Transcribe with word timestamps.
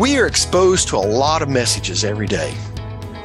We 0.00 0.16
are 0.16 0.26
exposed 0.26 0.88
to 0.88 0.96
a 0.96 1.04
lot 1.04 1.42
of 1.42 1.50
messages 1.50 2.04
every 2.04 2.26
day. 2.26 2.52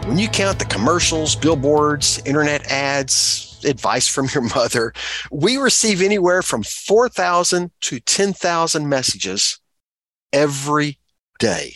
When 0.08 0.20
you 0.20 0.28
count 0.28 0.60
the 0.60 0.66
commercials, 0.66 1.34
billboards, 1.34 2.22
internet 2.26 2.70
ads, 2.70 3.64
advice 3.64 4.10
from 4.10 4.28
your 4.34 4.44
mother, 4.56 4.92
we 5.32 5.56
receive 5.56 6.02
anywhere 6.02 6.42
from 6.42 6.64
4,000 6.64 7.72
to 7.80 8.00
10,000 8.02 8.90
messages 8.90 9.58
every 10.34 11.00
day. 11.40 11.76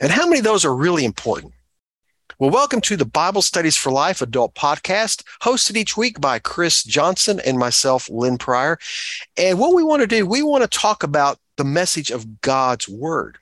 And 0.00 0.10
how 0.10 0.26
many 0.26 0.38
of 0.38 0.44
those 0.44 0.64
are 0.64 0.74
really 0.74 1.04
important? 1.04 1.52
Well, 2.40 2.50
welcome 2.50 2.80
to 2.80 2.96
the 2.96 3.04
Bible 3.04 3.42
Studies 3.42 3.76
for 3.76 3.92
Life 3.92 4.20
adult 4.20 4.56
podcast, 4.56 5.22
hosted 5.42 5.76
each 5.76 5.96
week 5.96 6.20
by 6.20 6.40
Chris 6.40 6.82
Johnson 6.82 7.38
and 7.46 7.58
myself, 7.58 8.10
Lynn 8.10 8.38
Pryor. 8.38 8.76
And 9.36 9.60
what 9.60 9.72
we 9.72 9.84
want 9.84 10.00
to 10.00 10.08
do, 10.08 10.26
we 10.26 10.42
want 10.42 10.68
to 10.68 10.78
talk 10.78 11.04
about 11.04 11.38
the 11.56 11.64
message 11.64 12.10
of 12.10 12.40
God's 12.40 12.88
Word. 12.88 13.38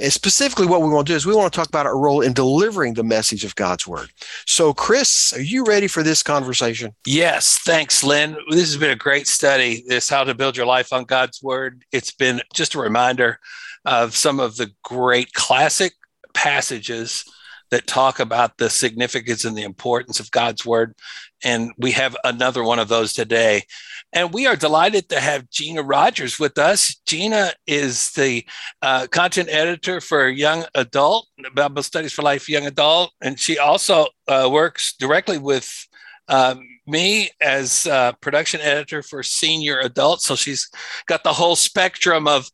And 0.00 0.12
specifically, 0.12 0.66
what 0.66 0.82
we 0.82 0.88
want 0.88 1.06
to 1.06 1.12
do 1.12 1.16
is 1.16 1.26
we 1.26 1.34
want 1.34 1.52
to 1.52 1.56
talk 1.56 1.68
about 1.68 1.86
our 1.86 1.98
role 1.98 2.20
in 2.20 2.32
delivering 2.32 2.94
the 2.94 3.04
message 3.04 3.44
of 3.44 3.54
God's 3.54 3.86
word. 3.86 4.10
So, 4.46 4.72
Chris, 4.72 5.32
are 5.34 5.40
you 5.40 5.64
ready 5.64 5.86
for 5.86 6.02
this 6.02 6.22
conversation? 6.22 6.94
Yes, 7.06 7.58
thanks, 7.58 8.02
Lynn. 8.02 8.36
This 8.48 8.60
has 8.60 8.76
been 8.76 8.90
a 8.90 8.96
great 8.96 9.26
study. 9.26 9.84
This 9.86 10.08
how 10.08 10.24
to 10.24 10.34
build 10.34 10.56
your 10.56 10.66
life 10.66 10.92
on 10.92 11.04
God's 11.04 11.42
word. 11.42 11.84
It's 11.92 12.12
been 12.12 12.40
just 12.54 12.74
a 12.74 12.80
reminder 12.80 13.38
of 13.84 14.16
some 14.16 14.40
of 14.40 14.56
the 14.56 14.70
great 14.82 15.32
classic 15.32 15.92
passages 16.34 17.24
that 17.70 17.86
talk 17.86 18.20
about 18.20 18.58
the 18.58 18.68
significance 18.68 19.44
and 19.44 19.56
the 19.56 19.62
importance 19.62 20.20
of 20.20 20.30
God's 20.30 20.66
word. 20.66 20.94
And 21.42 21.72
we 21.78 21.92
have 21.92 22.16
another 22.24 22.62
one 22.62 22.78
of 22.78 22.88
those 22.88 23.12
today. 23.12 23.62
And 24.12 24.32
we 24.32 24.46
are 24.46 24.56
delighted 24.56 25.08
to 25.08 25.20
have 25.20 25.48
Gina 25.50 25.82
Rogers 25.82 26.38
with 26.38 26.58
us. 26.58 27.00
Gina 27.06 27.52
is 27.66 28.10
the 28.12 28.44
uh, 28.82 29.06
content 29.06 29.48
editor 29.50 30.00
for 30.00 30.28
Young 30.28 30.64
Adult, 30.74 31.28
Bible 31.54 31.82
Studies 31.82 32.12
for 32.12 32.22
Life 32.22 32.48
Young 32.48 32.66
Adult. 32.66 33.12
And 33.20 33.38
she 33.38 33.58
also 33.58 34.08
uh, 34.26 34.48
works 34.50 34.94
directly 34.98 35.38
with 35.38 35.86
uh, 36.28 36.56
me 36.86 37.30
as 37.40 37.88
production 38.20 38.60
editor 38.60 39.02
for 39.02 39.22
Senior 39.22 39.80
Adult. 39.80 40.22
So 40.22 40.34
she's 40.34 40.68
got 41.06 41.24
the 41.24 41.32
whole 41.32 41.56
spectrum 41.56 42.26
of 42.26 42.50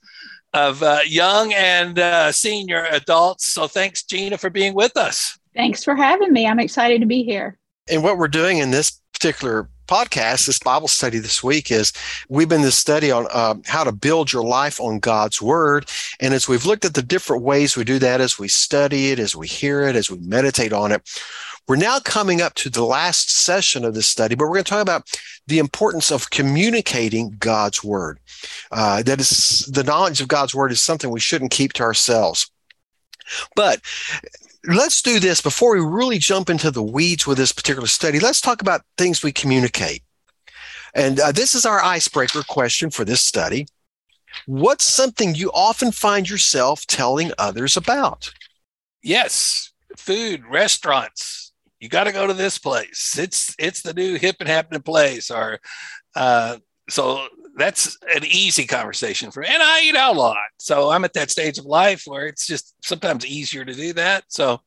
of 0.56 0.82
uh, 0.82 1.00
young 1.06 1.52
and 1.52 1.98
uh, 1.98 2.32
senior 2.32 2.86
adults. 2.90 3.46
So 3.46 3.68
thanks, 3.68 4.02
Gina, 4.02 4.38
for 4.38 4.50
being 4.50 4.74
with 4.74 4.96
us. 4.96 5.38
Thanks 5.54 5.84
for 5.84 5.94
having 5.94 6.32
me. 6.32 6.46
I'm 6.46 6.58
excited 6.58 7.00
to 7.00 7.06
be 7.06 7.22
here. 7.22 7.58
And 7.88 8.02
what 8.02 8.18
we're 8.18 8.28
doing 8.28 8.58
in 8.58 8.70
this 8.70 9.00
particular 9.12 9.68
podcast, 9.86 10.46
this 10.46 10.58
Bible 10.58 10.88
study 10.88 11.18
this 11.18 11.42
week, 11.42 11.70
is 11.70 11.92
we've 12.28 12.48
been 12.48 12.62
this 12.62 12.76
study 12.76 13.10
on 13.10 13.26
uh, 13.32 13.54
how 13.66 13.84
to 13.84 13.92
build 13.92 14.32
your 14.32 14.44
life 14.44 14.80
on 14.80 14.98
God's 14.98 15.40
Word. 15.40 15.88
And 16.20 16.34
as 16.34 16.48
we've 16.48 16.66
looked 16.66 16.84
at 16.84 16.94
the 16.94 17.02
different 17.02 17.42
ways 17.42 17.76
we 17.76 17.84
do 17.84 17.98
that, 18.00 18.20
as 18.20 18.38
we 18.38 18.48
study 18.48 19.12
it, 19.12 19.18
as 19.18 19.36
we 19.36 19.46
hear 19.46 19.82
it, 19.82 19.94
as 19.94 20.10
we 20.10 20.18
meditate 20.18 20.72
on 20.72 20.90
it, 20.90 21.02
we're 21.68 21.76
now 21.76 21.98
coming 21.98 22.40
up 22.40 22.54
to 22.54 22.70
the 22.70 22.84
last 22.84 23.30
session 23.30 23.84
of 23.84 23.94
this 23.94 24.06
study, 24.06 24.34
but 24.34 24.44
we're 24.44 24.54
going 24.54 24.64
to 24.64 24.70
talk 24.70 24.82
about 24.82 25.08
the 25.46 25.58
importance 25.58 26.10
of 26.10 26.30
communicating 26.30 27.36
God's 27.38 27.82
Word. 27.82 28.20
Uh, 28.70 29.02
that 29.02 29.20
is, 29.20 29.68
the 29.72 29.84
knowledge 29.84 30.20
of 30.20 30.28
God's 30.28 30.54
Word 30.54 30.70
is 30.70 30.80
something 30.80 31.10
we 31.10 31.20
shouldn't 31.20 31.50
keep 31.50 31.72
to 31.74 31.82
ourselves. 31.82 32.50
But 33.54 33.80
let's 34.64 35.02
do 35.02 35.18
this 35.18 35.40
before 35.40 35.74
we 35.74 35.84
really 35.84 36.18
jump 36.18 36.50
into 36.50 36.70
the 36.70 36.82
weeds 36.82 37.26
with 37.26 37.38
this 37.38 37.52
particular 37.52 37.88
study. 37.88 38.20
Let's 38.20 38.40
talk 38.40 38.62
about 38.62 38.82
things 38.96 39.22
we 39.22 39.32
communicate. 39.32 40.02
And 40.94 41.20
uh, 41.20 41.32
this 41.32 41.54
is 41.54 41.66
our 41.66 41.82
icebreaker 41.82 42.42
question 42.42 42.90
for 42.90 43.04
this 43.04 43.20
study. 43.20 43.66
What's 44.46 44.84
something 44.84 45.34
you 45.34 45.50
often 45.52 45.92
find 45.92 46.28
yourself 46.28 46.86
telling 46.86 47.32
others 47.38 47.76
about? 47.76 48.32
Yes, 49.02 49.72
food, 49.96 50.44
restaurants. 50.48 51.45
You 51.80 51.88
got 51.88 52.04
to 52.04 52.12
go 52.12 52.26
to 52.26 52.34
this 52.34 52.58
place. 52.58 53.18
It's 53.18 53.54
it's 53.58 53.82
the 53.82 53.94
new 53.94 54.16
hip 54.16 54.36
and 54.40 54.48
happening 54.48 54.82
place. 54.82 55.30
Or 55.30 55.58
uh, 56.14 56.58
so 56.88 57.26
that's 57.56 57.96
an 58.14 58.24
easy 58.24 58.66
conversation 58.66 59.30
for 59.30 59.40
me. 59.40 59.48
And 59.50 59.62
I 59.62 59.80
eat 59.82 59.96
out 59.96 60.14
a 60.14 60.18
lot. 60.18 60.36
So 60.58 60.90
I'm 60.90 61.04
at 61.04 61.14
that 61.14 61.30
stage 61.30 61.58
of 61.58 61.64
life 61.64 62.02
where 62.06 62.26
it's 62.26 62.46
just 62.46 62.74
sometimes 62.84 63.24
easier 63.24 63.64
to 63.64 63.72
do 63.72 63.92
that. 63.94 64.24
So, 64.28 64.60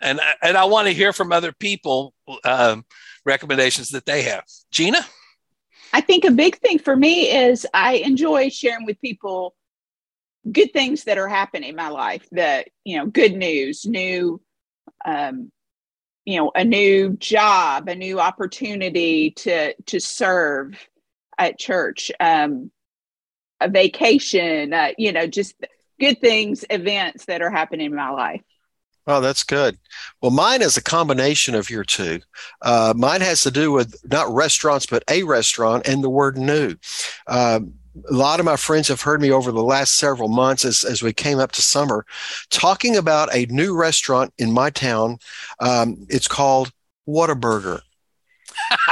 and, 0.00 0.20
and 0.42 0.56
I 0.56 0.64
want 0.64 0.88
to 0.88 0.94
hear 0.94 1.12
from 1.12 1.32
other 1.32 1.52
people 1.52 2.14
um, 2.44 2.84
recommendations 3.26 3.90
that 3.90 4.06
they 4.06 4.22
have. 4.22 4.44
Gina? 4.70 5.04
I 5.92 6.00
think 6.00 6.24
a 6.24 6.30
big 6.30 6.56
thing 6.58 6.78
for 6.78 6.96
me 6.96 7.30
is 7.30 7.66
I 7.74 7.94
enjoy 7.94 8.48
sharing 8.48 8.86
with 8.86 9.00
people 9.02 9.54
good 10.50 10.72
things 10.72 11.04
that 11.04 11.18
are 11.18 11.28
happening 11.28 11.68
in 11.68 11.76
my 11.76 11.88
life 11.88 12.26
that, 12.32 12.68
you 12.84 12.96
know, 12.96 13.06
good 13.06 13.36
news, 13.36 13.84
new, 13.84 14.40
um, 15.04 15.52
you 16.30 16.38
know, 16.38 16.52
a 16.54 16.64
new 16.64 17.16
job, 17.16 17.88
a 17.88 17.94
new 17.94 18.20
opportunity 18.20 19.32
to, 19.32 19.74
to 19.86 20.00
serve, 20.00 20.74
at 21.40 21.58
church, 21.58 22.12
um, 22.20 22.70
a 23.60 23.68
vacation, 23.68 24.72
uh, 24.74 24.90
you 24.98 25.10
know, 25.10 25.26
just 25.26 25.54
good 25.98 26.20
things, 26.20 26.64
events 26.68 27.24
that 27.24 27.40
are 27.40 27.50
happening 27.50 27.86
in 27.86 27.94
my 27.94 28.10
life. 28.10 28.42
Oh, 29.06 29.20
that's 29.20 29.42
good. 29.42 29.78
Well, 30.20 30.30
mine 30.30 30.60
is 30.60 30.76
a 30.76 30.82
combination 30.82 31.54
of 31.54 31.70
your 31.70 31.82
two. 31.82 32.20
Uh, 32.60 32.92
mine 32.94 33.22
has 33.22 33.42
to 33.42 33.50
do 33.50 33.72
with 33.72 33.98
not 34.08 34.32
restaurants, 34.32 34.84
but 34.84 35.02
a 35.08 35.22
restaurant 35.22 35.88
and 35.88 36.04
the 36.04 36.10
word 36.10 36.36
new. 36.36 36.76
Uh, 37.26 37.60
a 38.08 38.14
lot 38.14 38.40
of 38.40 38.46
my 38.46 38.56
friends 38.56 38.88
have 38.88 39.02
heard 39.02 39.20
me 39.20 39.30
over 39.30 39.50
the 39.50 39.62
last 39.62 39.96
several 39.96 40.28
months 40.28 40.64
as, 40.64 40.84
as 40.84 41.02
we 41.02 41.12
came 41.12 41.38
up 41.38 41.52
to 41.52 41.62
summer 41.62 42.06
talking 42.50 42.96
about 42.96 43.34
a 43.34 43.46
new 43.46 43.76
restaurant 43.76 44.32
in 44.38 44.52
my 44.52 44.70
town. 44.70 45.18
Um, 45.58 46.06
it's 46.08 46.28
called 46.28 46.70
Whataburger. 47.08 47.80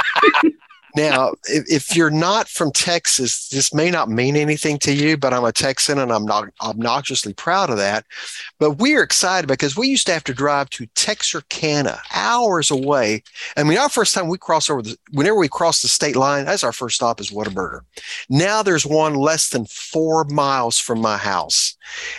Now, 0.99 1.31
if, 1.45 1.63
if, 1.69 1.95
you're 1.95 2.09
not 2.09 2.49
from 2.49 2.71
Texas, 2.71 3.47
this 3.47 3.73
may 3.73 3.89
not 3.89 4.09
mean 4.09 4.35
anything 4.35 4.77
to 4.79 4.93
you, 4.93 5.15
but 5.15 5.33
I'm 5.33 5.45
a 5.45 5.53
Texan 5.53 5.97
and 5.97 6.11
I'm 6.11 6.25
not 6.25 6.49
obnoxiously 6.61 7.33
proud 7.33 7.69
of 7.69 7.77
that. 7.77 8.05
But 8.59 8.79
we're 8.79 9.01
excited 9.01 9.47
because 9.47 9.77
we 9.77 9.87
used 9.87 10.07
to 10.07 10.13
have 10.13 10.25
to 10.25 10.33
drive 10.33 10.69
to 10.71 10.87
Texarkana, 10.95 12.01
hours 12.13 12.69
away. 12.69 13.23
I 13.55 13.63
mean, 13.63 13.77
our 13.77 13.87
first 13.87 14.13
time 14.13 14.27
we 14.27 14.37
cross 14.37 14.69
over 14.69 14.81
the, 14.81 14.97
whenever 15.11 15.37
we 15.37 15.47
cross 15.47 15.81
the 15.81 15.87
state 15.87 16.17
line, 16.17 16.43
that's 16.43 16.65
our 16.65 16.73
first 16.73 16.97
stop 16.97 17.21
is 17.21 17.31
Whataburger. 17.31 17.81
Now 18.29 18.61
there's 18.61 18.85
one 18.85 19.15
less 19.15 19.49
than 19.49 19.65
four 19.65 20.25
miles 20.25 20.79
from 20.79 20.99
my 20.99 21.15
house. 21.15 21.77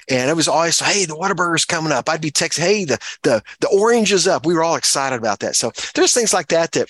And 0.08 0.30
it 0.30 0.34
was 0.34 0.48
always, 0.48 0.80
hey, 0.80 1.04
the 1.04 1.16
Whataburger's 1.16 1.66
coming 1.66 1.92
up. 1.92 2.08
I'd 2.08 2.22
be 2.22 2.30
texting, 2.30 2.60
hey, 2.60 2.84
the, 2.86 2.98
the, 3.24 3.42
the 3.60 3.68
orange 3.68 4.10
is 4.10 4.26
up. 4.26 4.47
We 4.47 4.54
were 4.54 4.64
all 4.64 4.76
excited 4.76 5.18
about 5.18 5.41
that. 5.41 5.54
So 5.54 5.70
there's 5.94 6.14
things 6.14 6.32
like 6.32 6.48
that 6.48 6.72
that 6.72 6.88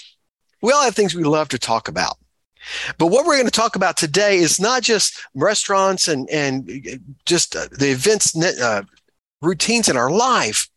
we 0.63 0.73
all 0.73 0.83
have 0.83 0.95
things 0.95 1.15
we 1.15 1.25
love 1.25 1.49
to 1.49 1.59
talk 1.59 1.89
about. 1.89 2.17
But 2.99 3.07
what 3.07 3.27
we're 3.27 3.37
going 3.37 3.47
to 3.47 3.51
talk 3.51 3.77
about 3.77 3.97
today 3.97 4.39
is 4.39 4.61
not 4.61 4.83
just 4.83 5.19
restaurants 5.35 6.09
and, 6.09 6.29
and 6.31 7.01
just 7.25 7.57
uh, 7.57 7.69
the 7.73 7.91
events, 7.91 8.37
uh, 8.37 8.83
routines 9.41 9.89
in 9.89 9.97
our 9.97 10.11
life, 10.11 10.69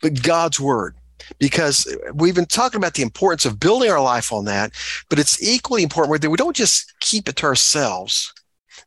but 0.00 0.22
God's 0.22 0.60
word. 0.60 0.94
Because 1.38 1.86
we've 2.14 2.34
been 2.34 2.46
talking 2.46 2.78
about 2.78 2.94
the 2.94 3.02
importance 3.02 3.44
of 3.44 3.60
building 3.60 3.90
our 3.90 4.02
life 4.02 4.32
on 4.32 4.46
that, 4.46 4.72
but 5.08 5.18
it's 5.18 5.40
equally 5.42 5.82
important 5.82 6.22
that 6.22 6.30
we 6.30 6.36
don't 6.36 6.56
just 6.56 6.92
keep 6.98 7.28
it 7.28 7.36
to 7.36 7.46
ourselves, 7.46 8.32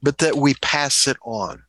but 0.01 0.17
that 0.17 0.35
we 0.35 0.53
pass 0.55 1.07
it 1.07 1.15
on. 1.23 1.63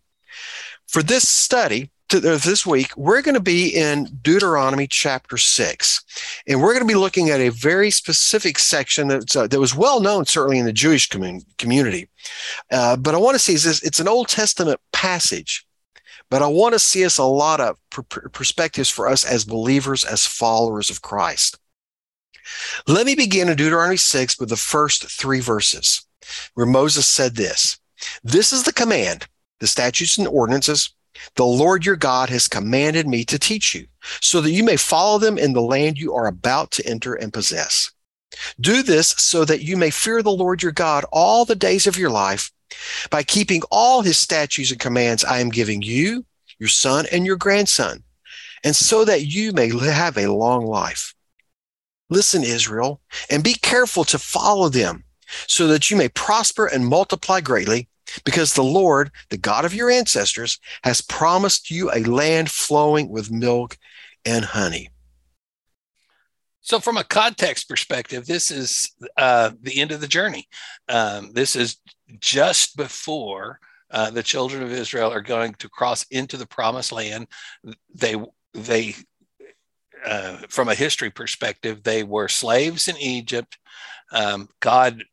For 0.89 1.03
this 1.03 1.29
study, 1.29 1.91
this 2.21 2.65
week, 2.65 2.97
we're 2.97 3.23
going 3.23 3.35
to 3.35 3.41
be 3.41 3.69
in 3.69 4.19
Deuteronomy 4.23 4.87
chapter 4.87 5.37
6. 5.37 6.43
And 6.47 6.61
we're 6.61 6.73
going 6.73 6.87
to 6.87 6.93
be 6.93 6.99
looking 6.99 7.31
at 7.31 7.41
a 7.41 7.49
very 7.51 7.91
specific 7.91 8.59
section 8.59 9.09
that's, 9.09 9.35
uh, 9.35 9.47
that 9.47 9.61
was 9.61 9.75
well 9.75 10.01
known, 10.01 10.25
certainly 10.25 10.59
in 10.59 10.65
the 10.65 10.73
Jewish 10.73 11.09
commun- 11.09 11.43
community. 11.59 12.09
Uh, 12.71 12.97
but 12.97 13.15
I 13.15 13.19
want 13.19 13.35
to 13.35 13.39
see 13.39 13.55
this, 13.55 13.83
it's 13.83 14.01
an 14.01 14.09
Old 14.09 14.29
Testament 14.29 14.81
passage, 14.93 15.67
but 16.31 16.43
I 16.43 16.47
want 16.47 16.75
to 16.75 16.79
see 16.79 17.05
us 17.05 17.19
a 17.19 17.25
lot 17.25 17.61
of 17.61 17.79
per- 17.91 18.29
perspectives 18.29 18.89
for 18.89 19.09
us 19.09 19.25
as 19.25 19.45
believers, 19.45 20.05
as 20.05 20.27
followers 20.27 20.91
of 20.91 21.03
Christ. 21.03 21.59
Let 22.87 23.07
me 23.07 23.15
begin 23.15 23.49
in 23.49 23.57
Deuteronomy 23.57 23.97
6 23.97 24.39
with 24.39 24.51
the 24.51 24.57
first 24.57 25.11
three 25.11 25.41
verses, 25.41 26.07
where 26.55 26.67
Moses 26.67 27.07
said 27.07 27.35
this 27.35 27.79
This 28.23 28.53
is 28.53 28.65
the 28.65 28.73
command, 28.73 29.27
the 29.61 29.67
statutes 29.67 30.19
and 30.19 30.29
ordinances 30.29 30.94
the 31.37 31.45
Lord 31.45 31.85
your 31.85 31.97
God 31.97 32.29
has 32.31 32.49
commanded 32.49 33.07
me 33.07 33.25
to 33.25 33.39
teach 33.39 33.75
you, 33.75 33.87
so 34.21 34.41
that 34.41 34.53
you 34.53 34.65
may 34.65 34.77
follow 34.77 35.19
them 35.19 35.39
in 35.39 35.53
the 35.53 35.63
land 35.63 35.99
you 35.99 36.15
are 36.15 36.27
about 36.27 36.71
to 36.73 36.87
enter 36.87 37.15
and 37.15 37.33
possess. 37.33 37.91
Do 38.61 38.83
this 38.83 39.09
so 39.09 39.45
that 39.45 39.63
you 39.63 39.77
may 39.77 39.91
fear 39.91 40.23
the 40.23 40.33
Lord 40.33 40.63
your 40.63 40.73
God 40.73 41.05
all 41.13 41.45
the 41.45 41.55
days 41.55 41.87
of 41.87 41.97
your 41.97 42.11
life 42.11 42.51
by 43.11 43.23
keeping 43.23 43.63
all 43.71 44.03
his 44.03 44.19
statutes 44.19 44.71
and 44.71 44.81
commands 44.81 45.25
I 45.25 45.39
am 45.39 45.51
giving 45.51 45.83
you, 45.83 46.25
your 46.59 46.69
son, 46.69 47.07
and 47.13 47.25
your 47.25 47.37
grandson, 47.37 48.03
and 48.65 48.75
so 48.75 49.05
that 49.05 49.27
you 49.27 49.53
may 49.53 49.69
have 49.69 50.17
a 50.17 50.33
long 50.33 50.67
life. 50.67 51.15
Listen, 52.11 52.43
Israel, 52.43 53.01
and 53.31 53.45
be 53.45 53.55
careful 53.55 54.05
to 54.05 54.19
follow 54.19 54.69
them 54.69 55.05
so 55.47 55.67
that 55.69 55.91
you 55.91 55.97
may 55.97 56.09
prosper 56.09 56.67
and 56.67 56.87
multiply 56.87 57.41
greatly 57.41 57.89
because 58.25 58.55
the 58.55 58.65
Lord, 58.65 59.11
the 59.31 59.39
God 59.39 59.65
of 59.65 59.75
your 59.75 59.91
ancestors, 59.91 60.59
has 60.83 61.01
promised 61.01 61.71
you 61.71 61.91
a 61.93 62.05
land 62.05 62.51
flowing 62.51 63.09
with 63.09 63.31
milk 63.31 63.77
and 64.25 64.45
honey. 64.45 64.91
So, 66.61 66.81
from 66.81 66.97
a 66.97 67.05
context 67.05 67.69
perspective, 67.69 68.25
this 68.25 68.51
is 68.51 68.91
uh, 69.19 69.51
the 69.61 69.81
end 69.81 69.93
of 69.93 70.01
the 70.01 70.09
journey. 70.09 70.49
Um, 70.89 71.31
this 71.35 71.57
is 71.57 71.77
just 72.21 72.77
before 72.77 73.61
uh, 73.91 74.11
the 74.11 74.23
children 74.23 74.63
of 74.63 74.73
Israel 74.73 75.13
are 75.13 75.21
going 75.21 75.53
to 75.55 75.69
cross 75.69 76.07
into 76.11 76.39
the 76.39 76.47
promised 76.47 76.91
land. 76.91 77.27
They, 77.95 78.17
they, 78.55 78.95
uh, 80.07 80.39
from 80.49 80.69
a 80.69 80.75
history 80.75 81.11
perspective, 81.11 81.83
they 81.83 82.03
were 82.03 82.29
slaves 82.29 82.89
in 82.89 82.97
Egypt. 82.97 83.59
Um, 84.11 84.49
God 84.61 85.05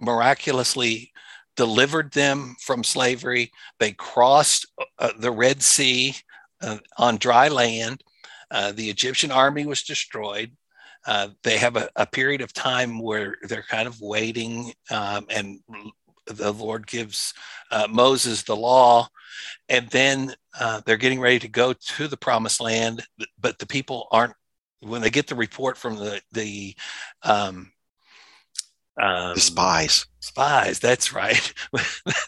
miraculously 0.00 1.12
delivered 1.58 2.12
them 2.12 2.54
from 2.60 2.84
slavery. 2.84 3.50
They 3.80 3.92
crossed 3.92 4.64
uh, 5.00 5.10
the 5.18 5.32
Red 5.32 5.60
Sea 5.60 6.14
uh, 6.62 6.78
on 6.96 7.16
dry 7.16 7.48
land. 7.48 8.04
Uh, 8.48 8.70
the 8.70 8.88
Egyptian 8.88 9.32
army 9.32 9.66
was 9.66 9.82
destroyed. 9.82 10.52
Uh, 11.04 11.30
they 11.42 11.58
have 11.58 11.76
a, 11.76 11.90
a, 11.96 12.06
period 12.06 12.42
of 12.42 12.52
time 12.52 13.00
where 13.00 13.36
they're 13.42 13.64
kind 13.68 13.88
of 13.88 14.00
waiting, 14.00 14.72
um, 14.90 15.26
and 15.30 15.58
the 16.26 16.52
Lord 16.52 16.86
gives 16.86 17.34
uh, 17.72 17.88
Moses 17.90 18.42
the 18.42 18.56
law, 18.56 19.08
and 19.68 19.88
then 19.88 20.34
uh, 20.60 20.80
they're 20.86 20.96
getting 20.96 21.20
ready 21.20 21.40
to 21.40 21.48
go 21.48 21.72
to 21.72 22.08
the 22.08 22.16
promised 22.16 22.60
land. 22.60 23.04
But 23.40 23.58
the 23.58 23.66
people 23.66 24.06
aren't. 24.12 24.34
When 24.80 25.02
they 25.02 25.10
get 25.10 25.26
the 25.26 25.34
report 25.34 25.76
from 25.76 25.96
the 25.96 26.20
the 26.32 26.76
um, 27.24 27.72
um, 29.00 29.34
the 29.34 29.40
spies, 29.40 30.06
spies. 30.20 30.78
That's 30.78 31.12
right. 31.12 31.52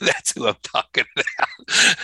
that's 0.01 0.33
who 0.33 0.49
I'm 0.49 0.57
talking 0.63 1.05
about 1.17 1.97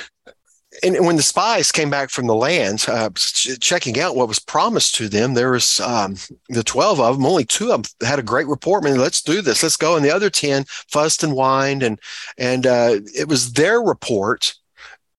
and 0.83 1.07
when 1.07 1.17
the 1.17 1.23
spies 1.23 1.73
came 1.73 1.91
back 1.91 2.11
from 2.11 2.27
the 2.27 2.35
land, 2.35 2.85
uh, 2.89 3.11
checking 3.15 3.99
out 3.99 4.17
what 4.17 4.29
was 4.29 4.39
promised 4.39 4.95
to 4.97 5.09
them, 5.09 5.35
there 5.35 5.53
was 5.53 5.81
um, 5.81 6.17
the 6.49 6.63
12 6.63 7.01
of 7.01 7.17
them, 7.17 7.27
only 7.27 7.45
two 7.45 7.73
of 7.73 7.83
them 7.83 8.09
had 8.09 8.19
a 8.19 8.23
great 8.23 8.47
report. 8.47 8.85
Man, 8.85 8.99
let's 8.99 9.23
do 9.23 9.41
this, 9.43 9.63
let's 9.63 9.77
go. 9.77 9.97
And 9.97 10.05
the 10.05 10.15
other 10.15 10.31
10 10.31 10.65
fussed 10.89 11.23
and 11.23 11.33
whined. 11.33 11.83
And, 11.83 12.01
and 12.39 12.67
uh, 12.67 13.01
it 13.15 13.29
was 13.29 13.53
their 13.53 13.81
report 13.81 14.55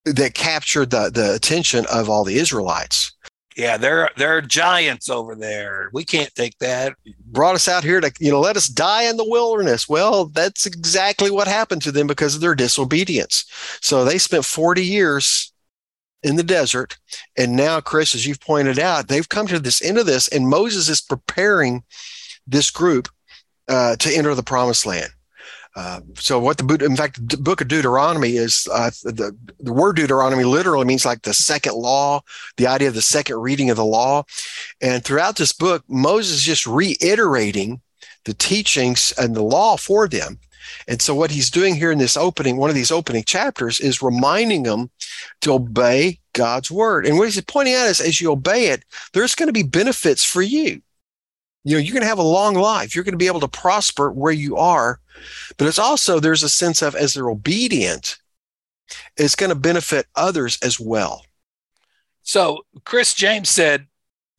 that 0.06 0.34
captured 0.34 0.92
the, 0.92 1.10
the 1.10 1.34
attention 1.34 1.86
of 1.92 2.10
all 2.10 2.24
the 2.24 2.38
Israelites. 2.38 3.14
Yeah, 3.58 3.78
there 3.78 4.12
are 4.38 4.42
giants 4.42 5.10
over 5.10 5.34
there. 5.34 5.90
We 5.92 6.06
can't 6.06 6.34
take 6.36 6.60
that. 6.60 6.96
Brought 7.26 7.56
us 7.56 7.68
out 7.68 7.84
here 7.84 8.00
to 8.00 8.12
you 8.20 8.30
know 8.30 8.40
let 8.40 8.56
us 8.56 8.68
die 8.68 9.04
in 9.04 9.18
the 9.18 9.28
wilderness. 9.28 9.90
Well, 9.90 10.26
that's 10.26 10.68
exactly 10.68 11.32
what 11.32 11.48
happened 11.48 11.82
to 11.82 11.92
them 11.92 12.06
because 12.06 12.36
of 12.36 12.42
their 12.42 12.54
disobedience. 12.54 13.46
So 13.82 14.06
they 14.06 14.20
spent 14.20 14.46
40 14.46 14.86
years 14.86 15.52
in 16.22 16.36
the 16.36 16.44
desert, 16.44 17.00
and 17.36 17.56
now, 17.56 17.82
Chris, 17.82 18.14
as 18.14 18.28
you've 18.28 18.42
pointed 18.42 18.78
out, 18.78 19.08
they've 19.08 19.28
come 19.28 19.48
to 19.48 19.60
this 19.60 19.82
end 19.82 19.98
of 19.98 20.06
this, 20.06 20.28
and 20.28 20.48
Moses 20.48 20.88
is 20.88 21.02
preparing 21.02 21.84
this 22.46 22.70
group 22.70 23.10
uh, 23.68 23.96
to 23.96 24.16
enter 24.16 24.36
the 24.36 24.44
promised 24.44 24.86
land. 24.86 25.10
Uh, 25.78 26.00
so 26.16 26.40
what 26.40 26.58
the 26.58 26.84
in 26.84 26.96
fact 26.96 27.30
the 27.30 27.38
book 27.38 27.62
of 27.62 27.68
Deuteronomy 27.68 28.32
is 28.32 28.68
uh, 28.74 28.90
the 29.04 29.38
the 29.60 29.72
word 29.72 29.96
Deuteronomy 29.96 30.44
literally 30.44 30.86
means 30.86 31.06
like 31.06 31.22
the 31.22 31.36
second 31.36 31.76
law, 31.76 32.20
the 32.58 32.66
idea 32.66 32.88
of 32.88 32.96
the 32.96 33.02
second 33.02 33.38
reading 33.38 33.70
of 33.70 33.78
the 33.78 33.86
law, 33.86 34.24
and 34.82 35.06
throughout 35.06 35.36
this 35.36 35.54
book 35.54 35.84
Moses 35.88 36.38
is 36.38 36.44
just 36.44 36.66
reiterating 36.66 37.80
the 38.26 38.34
teachings 38.34 39.14
and 39.20 39.36
the 39.36 39.44
law 39.44 39.78
for 39.78 40.08
them. 40.08 40.40
And 40.88 41.00
so 41.00 41.14
what 41.14 41.30
he's 41.30 41.52
doing 41.52 41.76
here 41.76 41.92
in 41.92 42.00
this 42.00 42.18
opening, 42.18 42.58
one 42.58 42.72
of 42.72 42.76
these 42.76 42.92
opening 42.92 43.24
chapters, 43.24 43.80
is 43.80 44.02
reminding 44.02 44.64
them 44.64 44.90
to 45.42 45.54
obey 45.54 46.20
God's 46.34 46.72
word. 46.72 47.06
And 47.06 47.20
what 47.20 47.30
he's 47.30 47.40
pointing 47.42 47.76
out 47.76 47.88
is 47.88 48.02
as 48.02 48.20
you 48.20 48.32
obey 48.32 48.70
it, 48.70 48.84
there's 49.14 49.36
going 49.36 49.48
to 49.48 49.54
be 49.54 49.64
benefits 49.64 50.24
for 50.24 50.42
you. 50.42 50.82
You 51.68 51.76
know, 51.76 51.82
you're 51.82 51.94
going 51.94 52.04
to 52.04 52.08
have 52.08 52.18
a 52.18 52.24
long 52.24 52.54
life. 52.54 52.96
You're 52.96 53.04
going 53.04 53.12
to 53.12 53.18
be 53.18 53.28
able 53.28 53.42
to 53.42 53.48
prosper 53.50 54.10
where 54.10 54.32
you 54.32 54.56
are. 54.56 55.02
But 55.58 55.68
it's 55.68 55.78
also, 55.78 56.18
there's 56.18 56.44
a 56.44 56.50
sense 56.50 56.82
of 56.82 56.96
as 56.96 57.14
they're 57.14 57.30
obedient, 57.30 58.18
it's 59.18 59.36
going 59.36 59.50
to 59.50 59.56
benefit 59.56 60.06
others 60.16 60.58
as 60.64 60.80
well. 60.80 61.26
So 62.24 62.60
Chris 62.86 63.14
James 63.14 63.50
said 63.50 63.88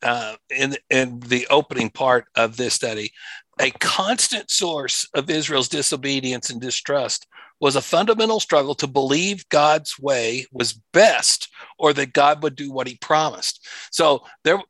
uh, 0.02 0.36
in 0.48 0.76
in 0.88 1.20
the 1.20 1.46
opening 1.50 1.90
part 1.90 2.26
of 2.34 2.56
this 2.56 2.72
study, 2.72 3.12
a 3.60 3.72
constant 3.72 4.50
source 4.50 5.06
of 5.12 5.28
Israel's 5.28 5.69
disobedience 5.69 6.48
and 6.48 6.62
distrust 6.62 7.26
was 7.60 7.76
a 7.76 7.82
fundamental 7.82 8.40
struggle 8.40 8.74
to 8.76 8.86
believe 8.86 9.48
God's 9.50 9.98
way 9.98 10.46
was 10.50 10.81
best 10.94 11.50
or 11.78 11.92
that 11.92 12.14
God 12.14 12.42
would 12.42 12.56
do 12.56 12.72
what 12.72 12.86
he 12.86 12.96
promised. 12.96 13.66
So 13.90 14.24
there 14.44 14.62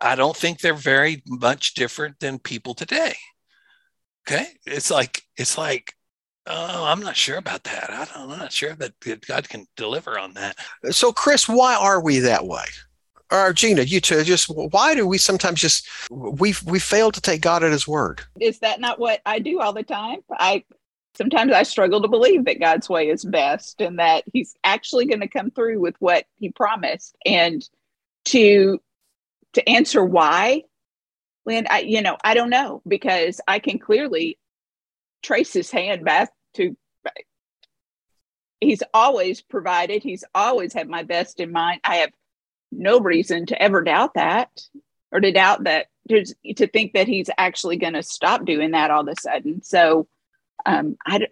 I 0.00 0.14
don't 0.14 0.36
think 0.36 0.60
they're 0.60 0.74
very 0.74 1.22
much 1.26 1.74
different 1.74 2.18
than 2.20 2.38
people 2.38 2.74
today. 2.74 3.14
Okay. 4.26 4.46
It's 4.66 4.90
like, 4.90 5.22
it's 5.36 5.58
like, 5.58 5.94
oh, 6.46 6.84
I'm 6.84 7.00
not 7.00 7.16
sure 7.16 7.36
about 7.36 7.64
that. 7.64 7.90
I 7.90 8.04
don't, 8.04 8.30
I'm 8.32 8.38
not 8.38 8.52
sure 8.52 8.74
that 8.74 8.94
God 9.26 9.48
can 9.48 9.66
deliver 9.76 10.18
on 10.18 10.34
that. 10.34 10.56
So, 10.90 11.12
Chris, 11.12 11.48
why 11.48 11.74
are 11.74 12.00
we 12.00 12.18
that 12.20 12.46
way? 12.46 12.64
Or 13.32 13.52
Gina, 13.52 13.82
you 13.82 14.00
too. 14.00 14.24
Just 14.24 14.46
why 14.48 14.94
do 14.94 15.06
we 15.06 15.16
sometimes 15.16 15.60
just 15.60 15.88
we 16.10 16.52
we 16.66 16.80
fail 16.80 17.12
to 17.12 17.20
take 17.20 17.42
God 17.42 17.62
at 17.62 17.70
His 17.70 17.86
word? 17.86 18.22
Is 18.40 18.58
that 18.58 18.80
not 18.80 18.98
what 18.98 19.20
I 19.24 19.38
do 19.38 19.60
all 19.60 19.72
the 19.72 19.84
time? 19.84 20.18
I 20.32 20.64
sometimes 21.14 21.52
I 21.52 21.62
struggle 21.62 22.02
to 22.02 22.08
believe 22.08 22.46
that 22.46 22.58
God's 22.58 22.88
way 22.88 23.08
is 23.08 23.24
best 23.24 23.80
and 23.80 24.00
that 24.00 24.24
He's 24.32 24.56
actually 24.64 25.06
going 25.06 25.20
to 25.20 25.28
come 25.28 25.52
through 25.52 25.78
with 25.78 25.94
what 26.00 26.24
He 26.40 26.50
promised. 26.50 27.14
And 27.24 27.62
to 28.26 28.80
to 29.54 29.68
answer 29.68 30.04
why, 30.04 30.62
Lynn, 31.46 31.66
I 31.70 31.80
you 31.80 32.02
know, 32.02 32.16
I 32.22 32.34
don't 32.34 32.50
know 32.50 32.82
because 32.86 33.40
I 33.46 33.58
can 33.58 33.78
clearly 33.78 34.38
trace 35.22 35.52
his 35.52 35.70
hand 35.70 36.04
back 36.04 36.30
to 36.54 36.76
he's 38.60 38.82
always 38.92 39.40
provided, 39.40 40.02
he's 40.02 40.24
always 40.34 40.72
had 40.72 40.88
my 40.88 41.02
best 41.02 41.40
in 41.40 41.50
mind. 41.50 41.80
I 41.84 41.96
have 41.96 42.10
no 42.70 43.00
reason 43.00 43.46
to 43.46 43.60
ever 43.60 43.82
doubt 43.82 44.14
that 44.14 44.60
or 45.10 45.20
to 45.20 45.32
doubt 45.32 45.64
that 45.64 45.86
to 46.08 46.66
think 46.66 46.92
that 46.92 47.08
he's 47.08 47.30
actually 47.38 47.76
going 47.76 47.92
to 47.94 48.02
stop 48.02 48.44
doing 48.44 48.72
that 48.72 48.90
all 48.90 49.02
of 49.02 49.08
a 49.08 49.20
sudden. 49.20 49.62
So 49.62 50.06
um 50.66 50.96
I 51.06 51.26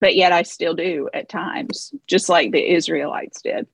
but 0.00 0.14
yet 0.14 0.32
I 0.32 0.42
still 0.42 0.74
do 0.74 1.08
at 1.14 1.28
times, 1.28 1.92
just 2.06 2.28
like 2.28 2.52
the 2.52 2.74
Israelites 2.74 3.40
did. 3.42 3.66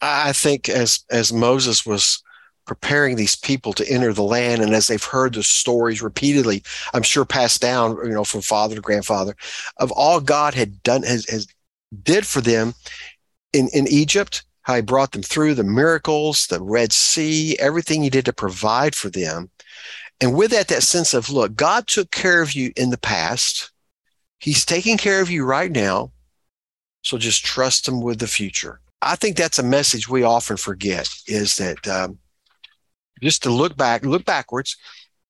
I 0.00 0.32
think 0.32 0.68
as 0.68 1.04
as 1.10 1.32
Moses 1.32 1.84
was 1.84 2.22
preparing 2.70 3.16
these 3.16 3.34
people 3.34 3.72
to 3.72 3.90
enter 3.90 4.12
the 4.12 4.22
land. 4.22 4.62
And 4.62 4.72
as 4.72 4.86
they've 4.86 5.02
heard 5.02 5.34
the 5.34 5.42
stories 5.42 6.00
repeatedly 6.00 6.62
i'm 6.94 7.02
sure 7.02 7.24
passed 7.24 7.60
down 7.60 7.96
you 8.04 8.10
know 8.10 8.22
from 8.24 8.40
father 8.40 8.76
to 8.76 8.80
grandfather 8.80 9.34
of 9.78 9.90
all 9.92 10.20
god 10.20 10.54
had 10.54 10.80
done 10.84 11.02
has, 11.02 11.28
has 11.28 11.48
did 12.04 12.24
for 12.24 12.40
them 12.40 12.74
in 13.52 13.68
in 13.72 13.88
egypt 13.88 14.44
how 14.62 14.76
he 14.76 14.82
brought 14.82 15.10
them 15.10 15.22
through 15.22 15.54
the 15.54 15.64
miracles 15.64 16.46
the 16.46 16.62
red 16.62 16.92
sea 16.92 17.56
everything 17.58 18.02
he 18.02 18.10
did 18.10 18.24
to 18.24 18.32
provide 18.32 18.94
for 18.94 19.10
them. 19.10 19.50
And 20.20 20.36
with 20.36 20.52
that 20.52 20.68
that 20.68 20.84
sense 20.84 21.12
of 21.12 21.28
look 21.28 21.56
god 21.56 21.88
took 21.88 22.12
care 22.12 22.40
of 22.40 22.52
you 22.52 22.72
in 22.76 22.90
the 22.90 22.98
past. 22.98 23.72
He's 24.38 24.64
taking 24.64 24.96
care 24.96 25.20
of 25.20 25.30
you 25.30 25.44
right 25.44 25.72
now. 25.72 26.12
So 27.02 27.18
just 27.18 27.44
trust 27.44 27.88
him 27.88 28.00
with 28.00 28.20
the 28.20 28.28
future. 28.28 28.80
I 29.02 29.16
think 29.16 29.36
that's 29.36 29.58
a 29.58 29.62
message 29.62 30.08
we 30.08 30.22
often 30.22 30.56
forget 30.56 31.08
is 31.26 31.56
that 31.56 31.88
um, 31.88 32.19
just 33.22 33.42
to 33.44 33.50
look 33.50 33.76
back, 33.76 34.04
look 34.04 34.24
backwards. 34.24 34.76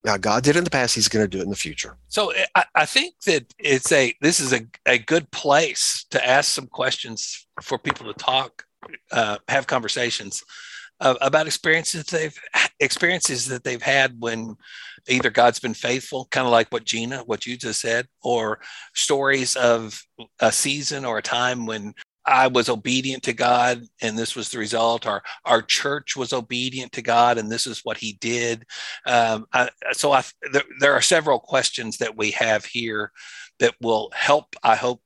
Now, 0.04 0.16
God 0.16 0.42
did 0.42 0.56
it 0.56 0.58
in 0.58 0.64
the 0.64 0.70
past; 0.70 0.94
He's 0.94 1.08
going 1.08 1.24
to 1.24 1.28
do 1.28 1.40
it 1.40 1.44
in 1.44 1.50
the 1.50 1.56
future. 1.56 1.96
So, 2.08 2.32
I, 2.54 2.64
I 2.74 2.86
think 2.86 3.14
that 3.26 3.52
it's 3.58 3.92
a 3.92 4.14
this 4.20 4.40
is 4.40 4.52
a, 4.52 4.62
a 4.86 4.98
good 4.98 5.30
place 5.30 6.06
to 6.10 6.26
ask 6.26 6.50
some 6.50 6.66
questions 6.66 7.46
for 7.62 7.78
people 7.78 8.06
to 8.06 8.14
talk, 8.14 8.64
uh, 9.12 9.36
have 9.48 9.66
conversations 9.66 10.42
uh, 11.00 11.14
about 11.20 11.46
experiences 11.46 12.04
they've 12.04 12.38
experiences 12.78 13.46
that 13.46 13.64
they've 13.64 13.82
had 13.82 14.16
when 14.20 14.56
either 15.08 15.30
God's 15.30 15.58
been 15.58 15.74
faithful, 15.74 16.28
kind 16.30 16.46
of 16.46 16.52
like 16.52 16.68
what 16.70 16.84
Gina, 16.84 17.18
what 17.24 17.46
you 17.46 17.56
just 17.56 17.80
said, 17.80 18.06
or 18.22 18.60
stories 18.94 19.56
of 19.56 20.02
a 20.40 20.52
season 20.52 21.04
or 21.04 21.18
a 21.18 21.22
time 21.22 21.66
when 21.66 21.94
I 22.30 22.46
was 22.46 22.68
obedient 22.68 23.24
to 23.24 23.32
God 23.32 23.82
and 24.00 24.16
this 24.16 24.36
was 24.36 24.48
the 24.48 24.58
result. 24.58 25.04
Our 25.06 25.22
our 25.44 25.60
church 25.60 26.16
was 26.16 26.32
obedient 26.32 26.92
to 26.92 27.02
God 27.02 27.38
and 27.38 27.50
this 27.50 27.66
is 27.66 27.80
what 27.84 27.96
He 27.98 28.12
did. 28.14 28.64
Um, 29.04 29.46
I, 29.52 29.68
so 29.92 30.12
I, 30.12 30.22
there, 30.52 30.62
there, 30.78 30.92
are 30.92 31.02
several 31.02 31.40
questions 31.40 31.98
that 31.98 32.16
we 32.16 32.30
have 32.32 32.64
here 32.64 33.10
that 33.58 33.74
will 33.80 34.10
help. 34.14 34.54
I 34.62 34.76
hope 34.76 35.02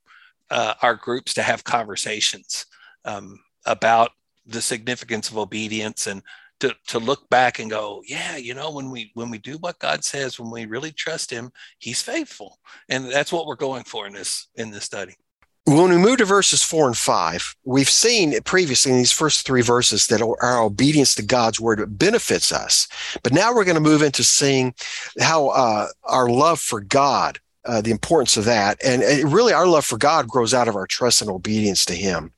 uh, 0.50 0.74
our 0.82 0.94
groups 0.94 1.32
to 1.34 1.42
have 1.42 1.64
conversations 1.64 2.66
um, 3.06 3.40
about 3.64 4.10
the 4.46 4.60
significance 4.60 5.30
of 5.30 5.38
obedience 5.38 6.06
and 6.06 6.22
to, 6.60 6.74
to 6.88 6.98
look 6.98 7.28
back 7.30 7.58
and 7.58 7.70
go, 7.70 8.02
yeah, 8.06 8.36
you 8.36 8.54
know, 8.54 8.70
when 8.70 8.90
we 8.90 9.10
when 9.14 9.30
we 9.30 9.38
do 9.38 9.56
what 9.58 9.78
God 9.78 10.04
says, 10.04 10.38
when 10.38 10.50
we 10.50 10.66
really 10.66 10.92
trust 10.92 11.30
Him, 11.30 11.50
He's 11.78 12.02
faithful, 12.02 12.58
and 12.90 13.10
that's 13.10 13.32
what 13.32 13.46
we're 13.46 13.56
going 13.56 13.84
for 13.84 14.06
in 14.06 14.12
this 14.12 14.48
in 14.56 14.70
this 14.70 14.84
study. 14.84 15.16
When 15.64 15.90
we 15.90 15.96
move 15.96 16.18
to 16.18 16.26
verses 16.26 16.62
four 16.62 16.86
and 16.86 16.96
five, 16.96 17.56
we've 17.64 17.88
seen 17.88 18.38
previously 18.42 18.92
in 18.92 18.98
these 18.98 19.12
first 19.12 19.46
three 19.46 19.62
verses 19.62 20.06
that 20.08 20.20
our 20.20 20.62
obedience 20.62 21.14
to 21.14 21.22
God's 21.22 21.58
word 21.58 21.98
benefits 21.98 22.52
us. 22.52 22.86
But 23.22 23.32
now 23.32 23.54
we're 23.54 23.64
going 23.64 23.76
to 23.76 23.80
move 23.80 24.02
into 24.02 24.24
seeing 24.24 24.74
how 25.18 25.48
uh, 25.48 25.88
our 26.04 26.28
love 26.28 26.60
for 26.60 26.82
God, 26.82 27.38
uh, 27.64 27.80
the 27.80 27.92
importance 27.92 28.36
of 28.36 28.44
that, 28.44 28.78
and, 28.84 29.02
and 29.02 29.32
really 29.32 29.54
our 29.54 29.66
love 29.66 29.86
for 29.86 29.96
God 29.96 30.28
grows 30.28 30.52
out 30.52 30.68
of 30.68 30.76
our 30.76 30.86
trust 30.86 31.22
and 31.22 31.30
obedience 31.30 31.86
to 31.86 31.94
Him. 31.94 32.30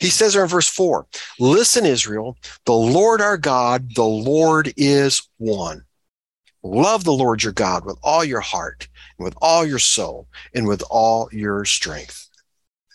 He 0.00 0.08
says 0.08 0.32
there 0.32 0.42
in 0.42 0.48
verse 0.48 0.68
four, 0.68 1.06
"Listen, 1.38 1.84
Israel, 1.84 2.38
the 2.64 2.72
Lord 2.72 3.20
our 3.20 3.36
God, 3.36 3.94
the 3.94 4.04
Lord 4.04 4.72
is 4.76 5.28
one." 5.36 5.84
Love 6.62 7.04
the 7.04 7.12
Lord 7.12 7.42
your 7.42 7.54
God 7.54 7.86
with 7.86 7.96
all 8.02 8.22
your 8.22 8.40
heart, 8.40 8.86
and 9.18 9.24
with 9.24 9.34
all 9.40 9.64
your 9.64 9.78
soul, 9.78 10.28
and 10.54 10.66
with 10.66 10.82
all 10.90 11.28
your 11.32 11.64
strength. 11.64 12.29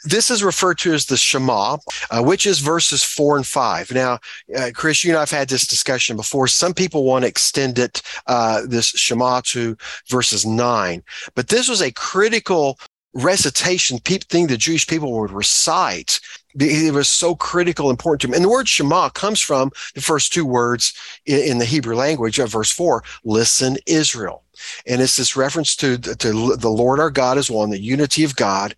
This 0.06 0.30
is 0.32 0.44
referred 0.44 0.78
to 0.80 0.94
as 0.94 1.06
the 1.06 1.18
Shema, 1.18 1.78
uh, 2.12 2.24
which 2.24 2.46
is 2.46 2.60
verses 2.60 3.04
four 3.04 3.38
and 3.38 3.46
five. 3.46 3.92
Now, 3.92 4.20
uh, 4.56 4.72
Chris, 4.74 5.04
you 5.04 5.12
and 5.12 5.18
I 5.18 5.22
have 5.22 5.32
had 5.32 5.50
this 5.50 5.68
discussion 5.68 6.16
before. 6.16 6.48
Some 6.48 6.74
people 6.74 7.04
want 7.04 7.24
to 7.24 7.28
extend 7.28 7.80
it, 7.80 8.02
uh, 8.28 8.62
this 8.68 8.88
Shema, 8.90 9.42
to 9.46 9.76
verses 10.10 10.46
nine, 10.46 11.04
but 11.34 11.48
this 11.48 11.68
was 11.68 11.82
a 11.82 11.92
critical 11.92 12.80
recitation 13.16 13.98
thing 14.00 14.48
the 14.48 14.58
Jewish 14.58 14.86
people 14.86 15.18
would 15.20 15.32
recite. 15.32 16.20
It 16.58 16.94
was 16.94 17.10
so 17.10 17.36
critical, 17.36 17.90
important 17.90 18.22
to 18.22 18.28
him. 18.28 18.34
And 18.34 18.44
the 18.44 18.50
word 18.50 18.68
Shema 18.68 19.10
comes 19.10 19.42
from 19.42 19.72
the 19.94 20.02
first 20.02 20.32
two 20.32 20.46
words 20.46 20.94
in 21.26 21.58
the 21.58 21.66
Hebrew 21.66 21.96
language 21.96 22.40
of 22.40 22.52
verse 22.52 22.72
four 22.72 23.04
listen, 23.24 23.78
Israel. 23.86 24.44
And 24.88 25.02
it's 25.02 25.18
this 25.18 25.36
reference 25.36 25.76
to, 25.78 25.98
to 25.98 26.56
the 26.56 26.70
Lord 26.70 27.00
our 27.00 27.10
God 27.10 27.38
is 27.38 27.52
one, 27.52 27.72
the 27.72 27.80
unity 27.80 28.24
of 28.24 28.36
God, 28.36 28.76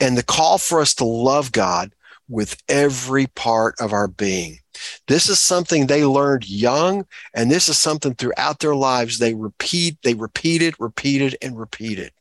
and 0.00 0.16
the 0.16 0.22
call 0.22 0.56
for 0.56 0.80
us 0.80 0.94
to 0.94 1.04
love 1.04 1.52
God 1.52 1.92
with 2.28 2.62
every 2.68 3.26
part 3.26 3.74
of 3.80 3.92
our 3.92 4.08
being. 4.08 4.60
This 5.08 5.28
is 5.28 5.40
something 5.40 5.86
they 5.86 6.04
learned 6.04 6.48
young, 6.48 7.04
and 7.34 7.50
this 7.50 7.68
is 7.68 7.76
something 7.76 8.14
throughout 8.14 8.60
their 8.60 8.74
lives 8.74 9.18
they 9.18 9.34
repeat, 9.34 9.98
they 10.02 10.14
repeated, 10.14 10.74
repeated, 10.78 11.36
and 11.42 11.58
repeated. 11.58 12.12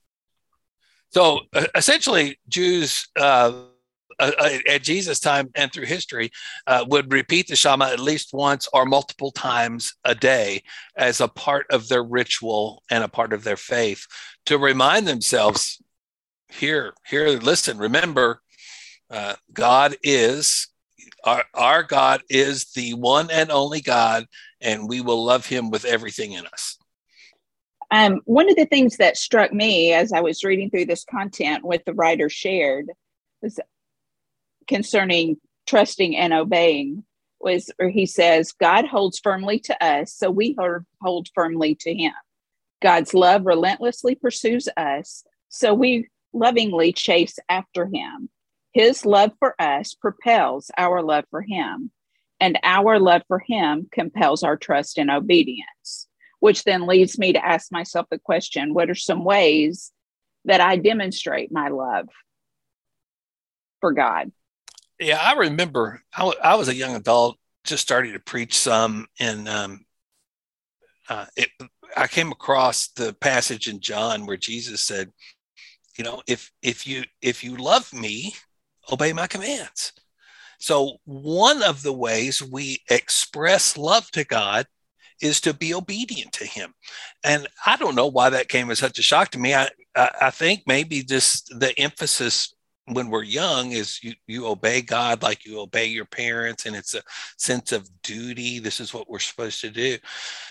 So 1.12 1.42
essentially, 1.74 2.38
Jews 2.50 3.08
uh, 3.16 3.54
at 4.20 4.84
Jesus' 4.84 5.20
time 5.20 5.50
and 5.56 5.72
through 5.72 5.86
history 5.86 6.32
uh, 6.68 6.86
would 6.88 7.12
repeat 7.12 7.48
the 7.48 7.56
Shema 7.56 7.86
at 7.86 8.00
least 8.00 8.34
once 8.34 8.68
or 8.74 8.86
multiple 8.86 9.32
times 9.32 9.96
a 10.04 10.14
day 10.14 10.64
as 10.96 11.22
a 11.22 11.28
part 11.28 11.66
of 11.72 11.88
their 11.88 12.04
ritual 12.04 12.84
and 12.90 13.04
a 13.04 13.08
part 13.08 13.34
of 13.34 13.44
their 13.44 13.58
faith 13.58 14.06
to 14.46 14.58
remind 14.58 15.08
themselves 15.08 15.82
here, 16.50 16.94
here, 17.06 17.28
listen, 17.28 17.78
remember, 17.78 18.42
uh, 19.10 19.36
God 19.54 19.96
is 20.04 20.68
our, 21.24 21.44
our 21.54 21.84
God 21.84 22.22
is 22.30 22.72
the 22.76 22.94
one 22.94 23.30
and 23.32 23.52
only 23.52 23.82
God, 23.82 24.26
and 24.62 24.88
we 24.88 25.02
will 25.02 25.24
love 25.24 25.46
him 25.46 25.70
with 25.70 25.86
everything 25.86 26.34
in 26.34 26.46
us. 26.48 26.78
Um, 27.92 28.22
one 28.26 28.50
of 28.50 28.56
the 28.56 28.66
things 28.66 28.98
that 28.98 29.18
struck 29.18 29.52
me 29.52 29.94
as 29.94 30.14
I 30.14 30.22
was 30.22 30.44
reading 30.44 30.70
through 30.70 30.86
this 30.86 31.04
content, 31.04 31.64
what 31.64 31.84
the 31.86 31.94
writer 31.94 32.30
shared, 32.30 32.92
was 33.42 33.60
concerning 34.70 35.36
trusting 35.68 36.16
and 36.16 36.34
obeying. 36.34 37.04
Was 37.42 37.72
or 37.80 37.90
he 37.90 38.06
says, 38.06 38.52
God 38.52 38.86
holds 38.86 39.20
firmly 39.20 39.60
to 39.60 39.84
us, 39.84 40.14
so 40.14 40.30
we 40.30 40.58
hold 41.02 41.28
firmly 41.34 41.76
to 41.82 41.94
him. 41.94 42.14
God's 42.82 43.14
love 43.14 43.46
relentlessly 43.46 44.16
pursues 44.16 44.68
us, 44.76 45.24
so 45.48 45.74
we 45.74 46.08
lovingly 46.34 46.92
chase 46.92 47.40
after 47.48 47.86
him. 47.86 48.30
His 48.74 49.06
love 49.06 49.32
for 49.40 49.56
us 49.60 49.94
propels 49.94 50.70
our 50.78 51.02
love 51.02 51.26
for 51.32 51.42
him, 51.42 51.92
and 52.42 52.60
our 52.64 53.00
love 53.00 53.22
for 53.28 53.40
him 53.40 53.88
compels 53.92 54.44
our 54.44 54.58
trust 54.58 54.98
and 54.98 55.10
obedience 55.10 56.10
which 56.40 56.64
then 56.64 56.88
leads 56.88 57.18
me 57.18 57.34
to 57.34 57.46
ask 57.46 57.72
myself 57.72 58.08
the 58.10 58.20
question 58.20 58.74
what 58.74 58.90
are 58.90 58.96
some 58.96 59.24
ways 59.24 59.92
that 60.46 60.62
I 60.62 60.78
demonstrate 60.78 61.52
my 61.52 61.70
love 61.70 62.08
for 63.82 63.92
God? 63.92 64.32
Yeah, 65.00 65.20
I 65.22 65.34
remember 65.34 66.02
I, 66.14 66.20
w- 66.20 66.40
I 66.44 66.56
was 66.56 66.68
a 66.68 66.76
young 66.76 66.96
adult, 66.96 67.38
just 67.64 67.82
starting 67.84 68.14
to 68.14 68.20
preach 68.20 68.58
some, 68.58 69.08
and 69.20 69.48
um, 69.48 69.86
uh, 71.10 71.26
it, 71.38 71.50
I 71.96 72.08
came 72.08 72.32
across 72.32 72.90
the 72.90 73.14
passage 73.14 73.68
in 73.68 73.80
John 73.80 74.26
where 74.26 74.38
Jesus 74.38 74.84
said, 74.84 75.12
"You 75.98 76.04
know, 76.04 76.22
if 76.28 76.52
if 76.62 76.86
you 76.86 77.04
if 77.22 77.44
you 77.44 77.56
love 77.58 77.94
me, 77.94 78.36
obey 78.92 79.14
my 79.14 79.28
commands." 79.28 79.94
So 80.60 80.98
one 81.06 81.64
of 81.64 81.84
the 81.84 81.94
ways 81.94 82.42
we 82.44 82.80
express 82.90 83.78
love 83.78 84.12
to 84.12 84.26
God 84.26 84.68
is 85.22 85.42
to 85.42 85.54
be 85.54 85.74
obedient 85.74 86.34
to 86.34 86.46
him. 86.46 86.74
And 87.24 87.48
I 87.66 87.78
don't 87.78 87.96
know 87.96 88.08
why 88.08 88.30
that 88.32 88.50
came 88.50 88.72
as 88.72 88.80
such 88.80 89.00
a 89.00 89.04
shock 89.04 89.32
to 89.32 89.40
me. 89.40 89.54
I, 89.56 89.70
I, 89.96 90.10
I 90.24 90.30
think 90.32 90.64
maybe 90.68 91.04
just 91.04 91.60
the 91.60 91.78
emphasis 91.80 92.54
when 92.94 93.10
we're 93.10 93.24
young 93.24 93.72
is 93.72 94.04
you, 94.04 94.14
you 94.28 94.48
obey 94.48 94.82
God 94.82 95.22
like 95.22 95.46
you 95.46 95.60
obey 95.60 95.86
your 95.86 96.06
parents, 96.06 96.66
and 96.66 96.76
it's 96.76 96.94
a 96.94 97.02
sense 97.38 97.72
of 97.72 97.90
duty. 98.02 98.60
This 98.60 98.80
is 98.80 98.94
what 98.94 99.10
we're 99.10 99.20
supposed 99.20 99.62
to 99.62 99.70
do. 99.70 99.98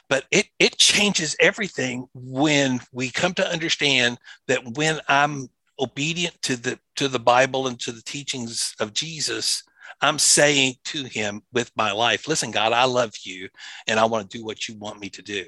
But 0.08 0.24
it, 0.30 0.46
it 0.58 0.78
changes 0.78 1.36
everything 1.40 2.08
when 2.14 2.80
we 2.92 3.10
come 3.10 3.34
to 3.34 3.48
understand 3.50 4.18
that 4.46 4.76
when 4.76 5.00
I'm 5.08 5.48
obedient 5.80 6.40
to 6.42 6.56
the 6.56 6.78
to 6.96 7.08
the 7.08 7.20
Bible 7.20 7.66
and 7.66 7.78
to 7.80 7.92
the 7.92 8.02
teachings 8.02 8.74
of 8.80 8.92
Jesus, 8.92 9.62
I'm 10.00 10.18
saying 10.18 10.76
to 10.86 11.04
him 11.04 11.42
with 11.52 11.72
my 11.76 11.92
life, 11.92 12.28
listen, 12.28 12.50
God, 12.50 12.72
I 12.72 12.84
love 12.84 13.14
you 13.24 13.48
and 13.86 13.98
I 13.98 14.04
want 14.04 14.30
to 14.30 14.38
do 14.38 14.44
what 14.44 14.68
you 14.68 14.76
want 14.76 15.00
me 15.00 15.08
to 15.10 15.22
do. 15.22 15.44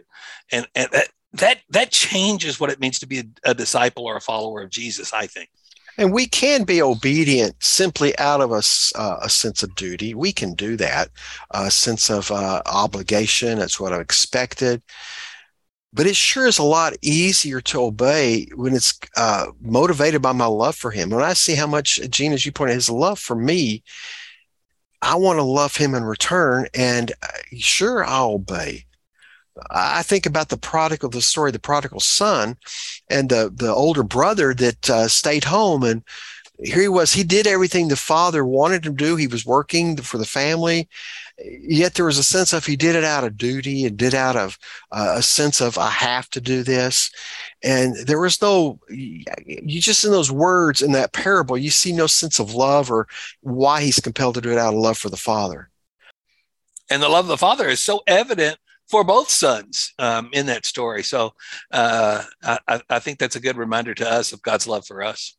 And, 0.51 0.67
and 0.75 0.89
that, 0.93 1.09
that, 1.35 1.59
that 1.71 1.91
changes 1.91 2.59
what 2.59 2.71
it 2.71 2.81
means 2.81 2.99
to 3.01 3.07
be 3.07 3.21
a, 3.21 3.25
a 3.51 3.55
disciple 3.55 4.07
or 4.07 4.17
a 4.17 4.21
follower 4.21 4.63
of 4.63 4.71
Jesus, 4.71 5.13
I 5.13 5.27
think. 5.27 5.51
And 5.99 6.13
we 6.13 6.27
can 6.27 6.65
be 6.65 6.81
obedient 6.81 7.57
simply 7.63 8.17
out 8.19 8.41
of 8.41 8.53
a, 8.53 8.63
uh, 8.99 9.19
a 9.23 9.29
sense 9.29 9.63
of 9.63 9.75
duty. 9.75 10.15
We 10.15 10.33
can 10.33 10.55
do 10.55 10.77
that, 10.77 11.11
a 11.51 11.71
sense 11.71 12.11
of 12.11 12.31
uh, 12.31 12.63
obligation. 12.67 13.59
That's 13.59 13.79
what 13.79 13.93
I'm 13.93 14.01
expected. 14.01 14.83
But 15.93 16.07
it 16.07 16.17
sure 16.17 16.47
is 16.47 16.59
a 16.59 16.63
lot 16.63 16.95
easier 17.03 17.61
to 17.63 17.83
obey 17.83 18.47
when 18.55 18.75
it's 18.75 18.99
uh, 19.17 19.47
motivated 19.61 20.23
by 20.23 20.33
my 20.33 20.47
love 20.47 20.77
for 20.77 20.93
him. 20.93 21.11
When 21.11 21.25
I 21.25 21.33
see 21.33 21.57
how 21.57 21.67
much, 21.67 22.01
Gene, 22.09 22.33
as 22.33 22.47
you 22.47 22.53
pointed, 22.53 22.75
his 22.75 22.89
love 22.89 23.19
for 23.19 23.35
me 23.35 23.83
I 25.03 25.15
want 25.17 25.39
to 25.39 25.43
love 25.43 25.77
him 25.77 25.95
in 25.95 26.05
return, 26.05 26.67
and 26.75 27.13
uh, 27.23 27.29
sure, 27.59 28.05
I'll 28.05 28.33
obey. 28.33 28.85
I 29.71 30.03
think 30.03 30.27
about 30.27 30.49
the 30.49 30.57
prodigal, 30.57 31.11
the 31.11 31.23
story, 31.23 31.51
the 31.51 31.59
prodigal 31.59 32.01
son, 32.01 32.57
and 33.09 33.29
the 33.29 33.53
the 33.55 33.73
older 33.73 34.03
brother 34.03 34.55
that 34.55 34.91
uh, 34.91 35.09
stayed 35.09 35.45
home, 35.45 35.83
and 35.83 36.03
here 36.63 36.83
he 36.83 36.89
was. 36.89 37.13
He 37.13 37.25
did 37.25 37.47
everything 37.47 37.89
the 37.89 37.97
father 37.97 38.45
wanted 38.45 38.87
him 38.87 38.97
to 38.97 39.05
do. 39.05 39.17
He 39.17 39.27
was 39.27 39.47
working 39.47 39.97
for 39.97 40.19
the 40.19 40.27
family, 40.27 40.89
yet 41.63 41.95
there 41.95 42.05
was 42.05 42.19
a 42.19 42.23
sense 42.23 42.53
of 42.53 42.67
he 42.67 42.77
did 42.77 42.95
it 42.95 43.05
out 43.05 43.25
of 43.25 43.37
duty 43.37 43.85
and 43.85 43.97
did 43.97 44.15
out 44.15 44.37
of 44.37 44.59
uh, 44.93 45.15
a 45.17 45.23
sense 45.23 45.61
of 45.61 45.79
I 45.79 45.91
have 45.91 46.29
to 46.31 46.41
do 46.41 46.63
this. 46.63 47.11
And 47.63 47.97
there 48.07 48.21
was 48.21 48.41
no, 48.41 48.79
you 48.89 49.81
just 49.81 50.05
in 50.05 50.11
those 50.11 50.31
words 50.31 50.83
in 50.83 50.93
that 50.93 51.13
parable, 51.13 51.57
you 51.57 51.71
see 51.71 51.93
no 51.93 52.07
sense 52.07 52.39
of 52.39 52.55
love 52.55 52.91
or 52.91 53.07
why 53.41 53.83
he's 53.83 54.01
compelled 54.01 54.35
to 54.35 54.41
do 54.41 54.53
it 54.53 54.59
out 54.59 54.75
of 54.75 54.81
love 54.81 54.99
for 54.99 55.09
the 55.09 55.17
father. 55.17 55.71
And 56.91 57.03
the 57.03 57.09
love 57.09 57.27
of 57.27 57.29
the 57.29 57.39
father 57.39 57.69
is 57.69 57.81
so 57.81 58.03
evident 58.07 58.59
for 58.91 59.05
both 59.05 59.31
sons 59.31 59.95
um, 59.99 60.31
in 60.33 60.47
that 60.47 60.67
story. 60.67 61.03
So 61.05 61.33
uh, 61.71 62.25
I, 62.43 62.81
I, 62.91 62.99
think 62.99 63.19
that's 63.19 63.37
a 63.37 63.41
good 63.41 63.57
reminder 63.57 63.95
to 63.95 64.11
us 64.11 64.33
of 64.33 64.43
God's 64.43 64.67
love 64.67 64.85
for 64.85 65.03
us. 65.03 65.37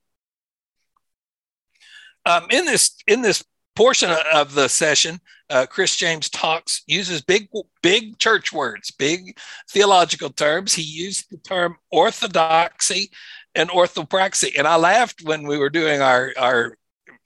Um, 2.26 2.48
in 2.50 2.66
this 2.66 2.96
in 3.08 3.22
this 3.22 3.44
portion 3.76 4.12
of 4.34 4.54
the 4.54 4.70
session, 4.70 5.20
uh, 5.50 5.66
Chris 5.66 5.96
James 5.96 6.30
talks 6.30 6.84
uses 6.88 7.22
big 7.22 7.50
big 7.82 8.18
church 8.20 8.54
words, 8.54 8.92
big 8.92 9.38
theological 9.70 10.30
terms. 10.30 10.74
He 10.74 10.84
used 10.84 11.30
the 11.30 11.38
term 11.38 11.78
orthodoxy 11.92 13.12
and 13.56 13.70
orthopraxy, 13.70 14.58
and 14.58 14.68
I 14.68 14.78
laughed 14.78 15.24
when 15.24 15.48
we 15.48 15.58
were 15.58 15.70
doing 15.70 16.02
our 16.02 16.32
our 16.38 16.78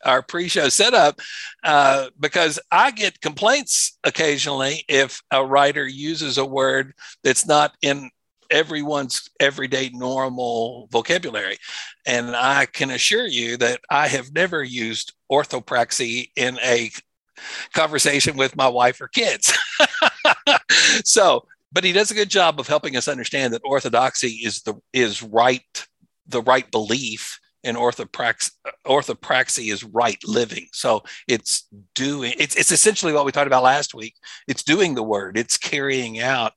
our 0.04 0.22
pre-show 0.22 0.70
setup 0.70 1.20
uh, 1.64 2.10
because 2.20 2.60
I 2.72 2.92
get 2.92 3.22
complaints 3.22 3.98
occasionally 4.04 4.84
if 4.88 5.22
a 5.32 5.46
writer 5.46 5.88
uses 5.88 6.38
a 6.38 6.46
word 6.46 6.94
that's 7.24 7.48
not 7.48 7.76
in 7.82 8.10
everyone's 8.52 9.30
everyday 9.40 9.90
normal 9.90 10.88
vocabulary. 10.92 11.58
And 12.06 12.36
I 12.36 12.66
can 12.66 12.92
assure 12.92 13.26
you 13.26 13.58
that 13.58 13.82
I 13.90 14.08
have 14.08 14.34
never 14.34 14.64
used 14.64 15.14
orthopraxy 15.32 16.30
in 16.36 16.60
a 16.64 16.92
conversation 17.74 18.38
with 18.38 18.56
my 18.56 18.68
wife 18.68 19.02
or 19.02 19.08
kids. 19.08 19.58
so, 21.04 21.46
but 21.72 21.84
he 21.84 21.92
does 21.92 22.12
a 22.12 22.16
good 22.16 22.30
job 22.30 22.60
of 22.60 22.68
helping 22.68 22.96
us 22.96 23.08
understand 23.08 23.54
that 23.54 23.62
orthodoxy 23.66 24.40
is 24.44 24.62
the 24.62 24.76
is 24.94 25.22
right 25.22 25.88
the 26.28 26.42
right 26.42 26.70
belief 26.72 27.40
and 27.66 27.78
orthopraxy, 27.78 28.52
orthopraxy 28.86 29.72
is 29.72 29.84
right 29.84 30.20
living. 30.26 30.68
So 30.72 31.04
it's 31.28 31.68
doing, 31.94 32.34
it's, 32.38 32.56
it's 32.56 32.72
essentially 32.72 33.14
what 33.14 33.26
we 33.26 33.32
talked 33.32 33.48
about 33.48 33.64
last 33.64 33.94
week. 33.94 34.16
It's 34.48 34.64
doing 34.64 34.96
the 34.96 35.04
word, 35.04 35.38
it's 35.38 35.58
carrying 35.58 36.20
out 36.20 36.54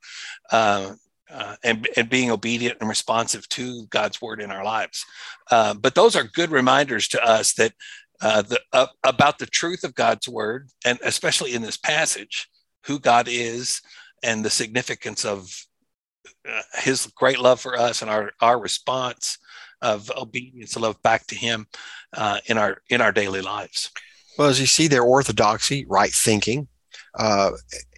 uh, 0.52 0.94
uh, 1.30 1.56
and, 1.62 1.88
and 1.96 2.08
being 2.08 2.30
obedient 2.30 2.78
and 2.80 2.88
responsive 2.88 3.48
to 3.50 3.86
God's 3.88 4.20
word 4.22 4.40
in 4.40 4.50
our 4.50 4.64
lives. 4.64 5.04
Uh, 5.50 5.74
but 5.74 5.94
those 5.94 6.16
are 6.16 6.24
good 6.24 6.50
reminders 6.50 7.08
to 7.08 7.22
us 7.22 7.54
that 7.54 7.72
uh, 8.20 8.42
the, 8.42 8.60
uh, 8.72 8.86
about 9.04 9.38
the 9.38 9.46
truth 9.46 9.84
of 9.84 9.94
God's 9.94 10.28
word, 10.28 10.68
and 10.84 10.98
especially 11.04 11.54
in 11.54 11.62
this 11.62 11.76
passage, 11.76 12.48
who 12.86 12.98
God 12.98 13.28
is 13.28 13.80
and 14.22 14.44
the 14.44 14.50
significance 14.50 15.24
of 15.24 15.54
uh, 16.48 16.62
his 16.78 17.06
great 17.14 17.38
love 17.38 17.60
for 17.60 17.78
us 17.78 18.02
and 18.02 18.10
our, 18.10 18.32
our 18.40 18.58
response 18.58 19.38
of 19.82 20.10
obedience 20.16 20.74
and 20.74 20.82
love 20.82 21.00
back 21.02 21.26
to 21.26 21.34
him 21.34 21.66
uh, 22.14 22.38
in 22.46 22.58
our 22.58 22.82
in 22.90 23.00
our 23.00 23.12
daily 23.12 23.40
lives. 23.40 23.90
Well, 24.38 24.48
as 24.48 24.60
you 24.60 24.66
see 24.66 24.86
their 24.86 25.02
orthodoxy, 25.02 25.84
right 25.88 26.12
thinking, 26.12 26.68
uh, 27.18 27.50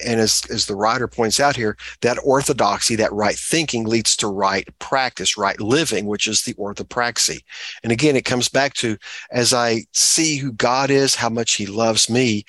and 0.05 0.21
as, 0.21 0.43
as 0.51 0.67
the 0.67 0.75
writer 0.75 1.07
points 1.07 1.39
out 1.39 1.57
here, 1.57 1.77
that 2.01 2.19
orthodoxy, 2.25 2.97
that 2.97 3.13
right 3.13 3.37
thinking 3.37 3.85
leads 3.85 4.17
to 4.17 4.27
right 4.27 4.67
practice, 4.79 5.37
right 5.37 5.61
living, 5.61 6.07
which 6.07 6.27
is 6.27 6.43
the 6.43 6.55
orthopraxy. 6.55 7.41
And 7.83 7.93
again, 7.93 8.17
it 8.17 8.25
comes 8.25 8.49
back 8.49 8.73
to 8.75 8.97
as 9.31 9.53
I 9.53 9.85
see 9.93 10.37
who 10.37 10.53
God 10.53 10.91
is, 10.91 11.15
how 11.15 11.29
much 11.29 11.55
he 11.55 11.67
loves 11.67 12.09
me, 12.09 12.45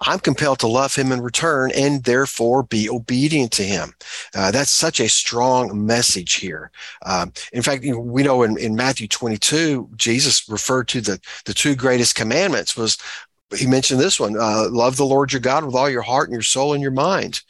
I'm 0.00 0.18
compelled 0.18 0.58
to 0.60 0.66
love 0.66 0.94
him 0.94 1.12
in 1.12 1.20
return 1.20 1.70
and 1.74 2.04
therefore 2.04 2.62
be 2.62 2.88
obedient 2.88 3.52
to 3.52 3.62
him. 3.62 3.94
Uh, 4.34 4.50
that's 4.50 4.70
such 4.70 5.00
a 5.00 5.08
strong 5.08 5.86
message 5.86 6.34
here. 6.34 6.70
Um, 7.04 7.32
in 7.52 7.62
fact, 7.62 7.82
you 7.82 7.92
know, 7.92 8.00
we 8.00 8.22
know 8.22 8.42
in, 8.42 8.58
in 8.58 8.76
Matthew 8.76 9.08
22, 9.08 9.90
Jesus 9.96 10.48
referred 10.48 10.88
to 10.88 11.00
the, 11.00 11.20
the 11.44 11.54
two 11.54 11.74
greatest 11.74 12.14
commandments 12.14 12.76
was 12.76 12.98
he 13.56 13.66
mentioned 13.66 14.00
this 14.00 14.18
one 14.18 14.36
uh, 14.36 14.66
love 14.70 14.96
the 14.96 15.06
Lord 15.06 15.32
your 15.32 15.40
God 15.40 15.64
with 15.64 15.74
all 15.74 15.88
your 15.88 16.02
heart 16.02 16.28
and 16.28 16.34
your 16.34 16.42
soul 16.42 16.72
and 16.72 16.82
your 16.82 16.90
mind. 16.90 17.42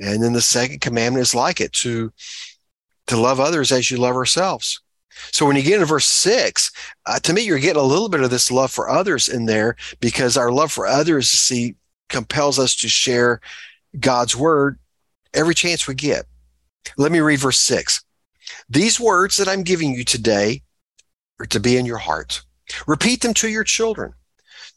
And 0.00 0.22
then 0.22 0.32
the 0.32 0.40
second 0.40 0.80
commandment 0.80 1.22
is 1.22 1.34
like 1.34 1.60
it 1.60 1.72
to, 1.74 2.12
to 3.06 3.16
love 3.16 3.40
others 3.40 3.70
as 3.70 3.90
you 3.90 3.98
love 3.98 4.16
ourselves. 4.16 4.80
So 5.30 5.46
when 5.46 5.56
you 5.56 5.62
get 5.62 5.74
into 5.74 5.86
verse 5.86 6.06
six, 6.06 6.72
uh, 7.06 7.18
to 7.20 7.32
me, 7.32 7.42
you're 7.42 7.58
getting 7.58 7.80
a 7.80 7.84
little 7.84 8.08
bit 8.08 8.22
of 8.22 8.30
this 8.30 8.50
love 8.50 8.72
for 8.72 8.88
others 8.88 9.28
in 9.28 9.46
there 9.46 9.76
because 10.00 10.36
our 10.36 10.50
love 10.50 10.72
for 10.72 10.86
others, 10.86 11.28
see, 11.30 11.76
compels 12.08 12.58
us 12.58 12.76
to 12.76 12.88
share 12.88 13.40
God's 13.98 14.36
word 14.36 14.78
every 15.32 15.54
chance 15.54 15.86
we 15.86 15.94
get. 15.94 16.26
Let 16.96 17.12
me 17.12 17.20
read 17.20 17.40
verse 17.40 17.58
six. 17.58 18.04
These 18.68 19.00
words 19.00 19.36
that 19.36 19.48
I'm 19.48 19.62
giving 19.62 19.94
you 19.94 20.04
today 20.04 20.62
are 21.40 21.46
to 21.46 21.60
be 21.60 21.76
in 21.76 21.86
your 21.86 21.98
heart. 21.98 22.42
Repeat 22.86 23.22
them 23.22 23.34
to 23.34 23.48
your 23.48 23.64
children. 23.64 24.12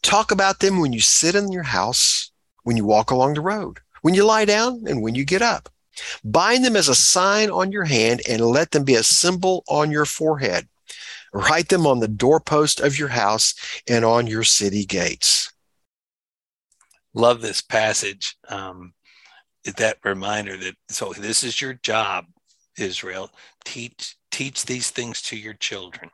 Talk 0.02 0.30
about 0.30 0.60
them 0.60 0.80
when 0.80 0.92
you 0.92 1.00
sit 1.00 1.34
in 1.34 1.52
your 1.52 1.64
house, 1.64 2.30
when 2.64 2.76
you 2.76 2.84
walk 2.84 3.10
along 3.10 3.34
the 3.34 3.40
road, 3.40 3.78
when 4.02 4.14
you 4.14 4.24
lie 4.24 4.44
down, 4.44 4.84
and 4.86 5.02
when 5.02 5.14
you 5.14 5.24
get 5.24 5.42
up. 5.42 5.68
Bind 6.24 6.64
them 6.64 6.76
as 6.76 6.88
a 6.88 6.94
sign 6.94 7.50
on 7.50 7.72
your 7.72 7.84
hand 7.84 8.22
and 8.28 8.40
let 8.40 8.70
them 8.70 8.84
be 8.84 8.94
a 8.94 9.02
symbol 9.02 9.64
on 9.68 9.90
your 9.90 10.04
forehead. 10.04 10.68
Write 11.32 11.68
them 11.68 11.86
on 11.86 12.00
the 12.00 12.08
doorpost 12.08 12.80
of 12.80 12.98
your 12.98 13.08
house 13.08 13.54
and 13.88 14.04
on 14.04 14.26
your 14.26 14.44
city 14.44 14.84
gates. 14.84 15.52
Love 17.18 17.42
this 17.42 17.60
passage. 17.60 18.36
Um, 18.48 18.94
that 19.76 19.98
reminder 20.04 20.56
that 20.56 20.74
so 20.88 21.12
this 21.12 21.42
is 21.42 21.60
your 21.60 21.74
job, 21.74 22.26
Israel. 22.78 23.30
Teach 23.64 24.16
teach 24.30 24.64
these 24.64 24.90
things 24.90 25.20
to 25.22 25.36
your 25.36 25.54
children. 25.54 26.10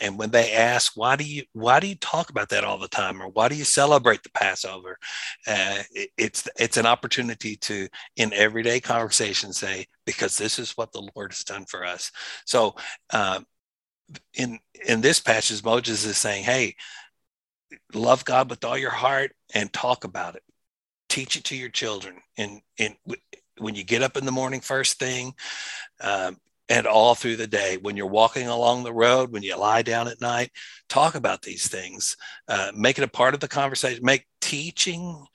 And 0.00 0.18
when 0.18 0.30
they 0.30 0.52
ask, 0.52 0.92
why 0.96 1.16
do 1.16 1.24
you 1.24 1.44
why 1.54 1.80
do 1.80 1.86
you 1.86 1.94
talk 1.94 2.28
about 2.28 2.50
that 2.50 2.62
all 2.62 2.78
the 2.78 2.88
time, 2.88 3.22
or 3.22 3.28
why 3.28 3.48
do 3.48 3.54
you 3.54 3.64
celebrate 3.64 4.22
the 4.22 4.30
Passover? 4.34 4.98
Uh, 5.46 5.78
it, 5.92 6.10
it's 6.18 6.46
it's 6.58 6.76
an 6.76 6.84
opportunity 6.86 7.56
to, 7.56 7.88
in 8.16 8.34
everyday 8.34 8.80
conversation, 8.80 9.52
say 9.54 9.86
because 10.04 10.36
this 10.36 10.58
is 10.58 10.72
what 10.72 10.92
the 10.92 11.08
Lord 11.16 11.32
has 11.32 11.42
done 11.44 11.64
for 11.64 11.86
us. 11.86 12.12
So, 12.44 12.74
uh, 13.14 13.40
in 14.34 14.58
in 14.86 15.00
this 15.00 15.20
passage, 15.20 15.64
Moses 15.64 16.04
is 16.04 16.18
saying, 16.18 16.44
"Hey, 16.44 16.74
love 17.92 18.24
God 18.24 18.50
with 18.50 18.64
all 18.64 18.78
your 18.78 18.90
heart 18.90 19.32
and 19.54 19.72
talk 19.72 20.04
about 20.04 20.36
it. 20.36 20.42
Teach 21.08 21.36
it 21.36 21.44
to 21.44 21.56
your 21.56 21.70
children. 21.70 22.16
And 22.36 22.60
and 22.78 22.96
when 23.58 23.74
you 23.74 23.84
get 23.84 24.02
up 24.02 24.16
in 24.16 24.24
the 24.24 24.32
morning, 24.32 24.60
first 24.60 24.98
thing." 24.98 25.34
Um, 26.00 26.38
and 26.68 26.86
all 26.86 27.14
through 27.14 27.36
the 27.36 27.46
day. 27.46 27.76
When 27.76 27.96
you're 27.96 28.06
walking 28.06 28.48
along 28.48 28.84
the 28.84 28.92
road, 28.92 29.32
when 29.32 29.42
you 29.42 29.56
lie 29.56 29.82
down 29.82 30.08
at 30.08 30.20
night, 30.20 30.50
talk 30.88 31.14
about 31.14 31.42
these 31.42 31.68
things. 31.68 32.16
Uh, 32.48 32.72
make 32.74 32.98
it 32.98 33.04
a 33.04 33.08
part 33.08 33.34
of 33.34 33.40
the 33.40 33.48
conversation. 33.48 34.04
Make 34.04 34.26
teaching 34.40 35.26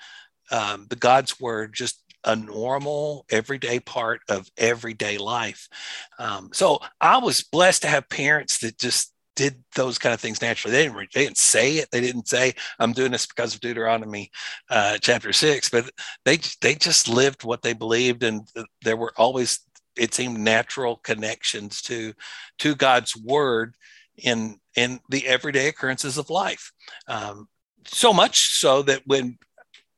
um, 0.52 0.88
the 0.90 0.96
God's 0.96 1.40
word 1.40 1.74
just 1.74 2.02
a 2.24 2.36
normal, 2.36 3.26
everyday 3.30 3.80
part 3.80 4.22
of 4.28 4.50
everyday 4.58 5.18
life. 5.18 5.70
Um, 6.18 6.50
so 6.52 6.80
I 7.00 7.20
was 7.20 7.44
blessed 7.44 7.84
to 7.84 7.88
have 7.88 8.10
parents 8.10 8.60
that 8.60 8.78
just 8.78 9.14
did 9.40 9.64
those 9.74 9.98
kind 9.98 10.14
of 10.14 10.20
things 10.20 10.42
naturally. 10.42 10.76
They 10.76 10.84
didn't, 10.84 11.14
they 11.14 11.24
didn't 11.24 11.38
say 11.38 11.78
it. 11.78 11.88
They 11.92 12.02
didn't 12.02 12.28
say, 12.28 12.54
I'm 12.78 12.94
doing 12.94 13.12
this 13.12 13.26
because 13.26 13.56
of 13.56 13.62
Deuteronomy 13.62 14.32
uh, 14.70 14.98
chapter 15.00 15.32
six, 15.32 15.70
but 15.70 15.90
they, 16.26 16.40
they 16.62 16.76
just 16.76 17.08
lived 17.08 17.44
what 17.44 17.62
they 17.62 17.74
believed. 17.74 18.24
And 18.24 18.48
there 18.82 18.98
were 18.98 19.14
always 19.16 19.62
it 19.96 20.14
seemed 20.14 20.40
natural 20.40 20.96
connections 20.98 21.82
to 21.84 22.14
to 22.60 22.76
God's 22.76 23.16
word 23.16 23.76
in 24.18 24.60
in 24.76 25.00
the 25.10 25.28
everyday 25.28 25.68
occurrences 25.68 26.18
of 26.18 26.30
life. 26.30 26.72
Um, 27.08 27.48
so 27.86 28.14
much 28.14 28.36
so 28.60 28.82
that 28.84 29.02
when 29.06 29.38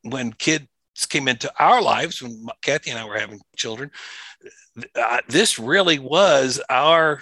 when 0.04 0.34
kids 0.34 0.68
came 1.10 1.28
into 1.28 1.52
our 1.60 1.82
lives, 1.82 2.22
when 2.22 2.46
Kathy 2.62 2.92
and 2.92 3.00
I 3.00 3.06
were 3.06 3.20
having 3.20 3.40
children, 3.56 3.92
uh, 4.96 5.20
this 5.28 5.60
really 5.60 6.00
was 6.00 6.62
our 6.70 7.22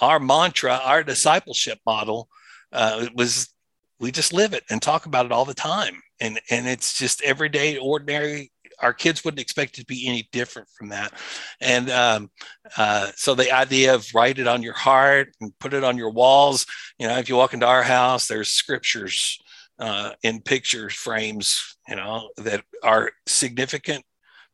our 0.00 0.20
mantra, 0.20 0.80
our 0.84 1.02
discipleship 1.02 1.78
model. 1.86 2.28
Uh, 2.72 3.06
was 3.14 3.52
we 3.98 4.10
just 4.12 4.32
live 4.32 4.54
it 4.54 4.64
and 4.70 4.80
talk 4.80 5.06
about 5.06 5.26
it 5.26 5.32
all 5.32 5.44
the 5.44 5.54
time, 5.54 6.00
and 6.20 6.40
and 6.50 6.68
it's 6.68 6.96
just 6.96 7.22
everyday, 7.22 7.76
ordinary 7.76 8.50
our 8.82 8.92
kids 8.92 9.24
wouldn't 9.24 9.40
expect 9.40 9.78
it 9.78 9.82
to 9.82 9.86
be 9.86 10.08
any 10.08 10.28
different 10.32 10.68
from 10.68 10.88
that. 10.88 11.12
And 11.60 11.90
um, 11.90 12.30
uh, 12.76 13.10
so 13.14 13.34
the 13.34 13.52
idea 13.52 13.94
of 13.94 14.06
write 14.14 14.38
it 14.38 14.46
on 14.46 14.62
your 14.62 14.74
heart 14.74 15.34
and 15.40 15.56
put 15.58 15.74
it 15.74 15.84
on 15.84 15.96
your 15.98 16.10
walls, 16.10 16.66
you 16.98 17.06
know, 17.06 17.18
if 17.18 17.28
you 17.28 17.36
walk 17.36 17.54
into 17.54 17.66
our 17.66 17.82
house, 17.82 18.26
there's 18.26 18.48
scriptures 18.48 19.38
uh, 19.78 20.12
in 20.22 20.40
picture 20.40 20.90
frames, 20.90 21.76
you 21.88 21.96
know, 21.96 22.30
that 22.38 22.64
are 22.82 23.12
significant 23.26 24.04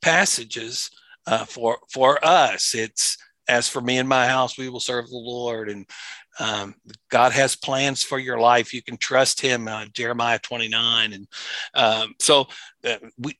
passages 0.02 0.90
uh, 1.26 1.44
for 1.44 1.78
for 1.90 2.24
us. 2.24 2.74
It's 2.74 3.16
as 3.48 3.68
for 3.68 3.80
me 3.80 3.98
and 3.98 4.08
my 4.08 4.26
house, 4.26 4.58
we 4.58 4.68
will 4.68 4.80
serve 4.80 5.08
the 5.08 5.16
Lord. 5.16 5.68
And 5.68 5.86
um, 6.38 6.74
God 7.10 7.32
has 7.32 7.56
plans 7.56 8.02
for 8.02 8.18
your 8.18 8.38
life. 8.38 8.74
You 8.74 8.82
can 8.82 8.96
trust 8.96 9.40
Him. 9.40 9.68
Uh, 9.68 9.86
Jeremiah 9.92 10.38
29. 10.38 11.12
And 11.12 11.28
um, 11.74 12.14
so 12.18 12.48
uh, 12.84 12.96
we 13.18 13.38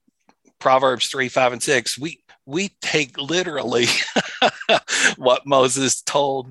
Proverbs 0.59 1.09
3, 1.09 1.29
5, 1.29 1.53
and 1.53 1.63
6, 1.63 1.99
we 1.99 2.21
we 2.47 2.71
take 2.81 3.19
literally 3.19 3.87
what 5.17 5.47
Moses 5.47 6.01
told 6.01 6.49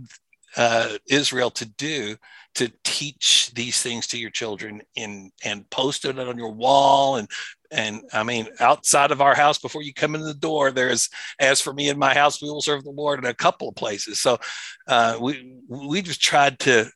uh, 0.58 0.98
Israel 1.08 1.50
to 1.52 1.65
do 1.65 2.18
to 2.56 2.72
teach 2.84 3.52
these 3.54 3.82
things 3.82 4.08
to 4.08 4.18
your 4.18 4.30
children 4.30 4.82
and 4.98 5.32
and 5.44 5.70
post 5.70 6.06
it 6.06 6.18
on 6.18 6.38
your 6.38 6.52
wall 6.52 7.18
and 7.18 7.30
and 7.72 8.02
I 8.13 8.24
mean 8.24 8.48
outside 8.60 9.12
of 9.12 9.22
our 9.22 9.36
house 9.36 9.58
before 9.58 9.82
you 9.82 9.94
come 9.94 10.15
in 10.15 10.22
the 10.22 10.34
door 10.34 10.72
there's 10.72 11.10
as 11.39 11.62
for 11.62 11.74
me 11.74 11.89
in 11.89 12.00
my 12.00 12.13
house 12.13 12.41
we 12.41 12.50
will 12.50 12.62
serve 12.62 12.84
the 12.84 12.91
Lord 12.91 13.20
in 13.20 13.26
a 13.26 13.34
couple 13.34 13.70
of 13.70 13.76
places 13.76 14.20
so 14.20 14.39
uh, 14.88 15.18
we 15.20 15.58
we 15.68 16.02
just 16.02 16.22
tried 16.22 16.60
to 16.60 16.89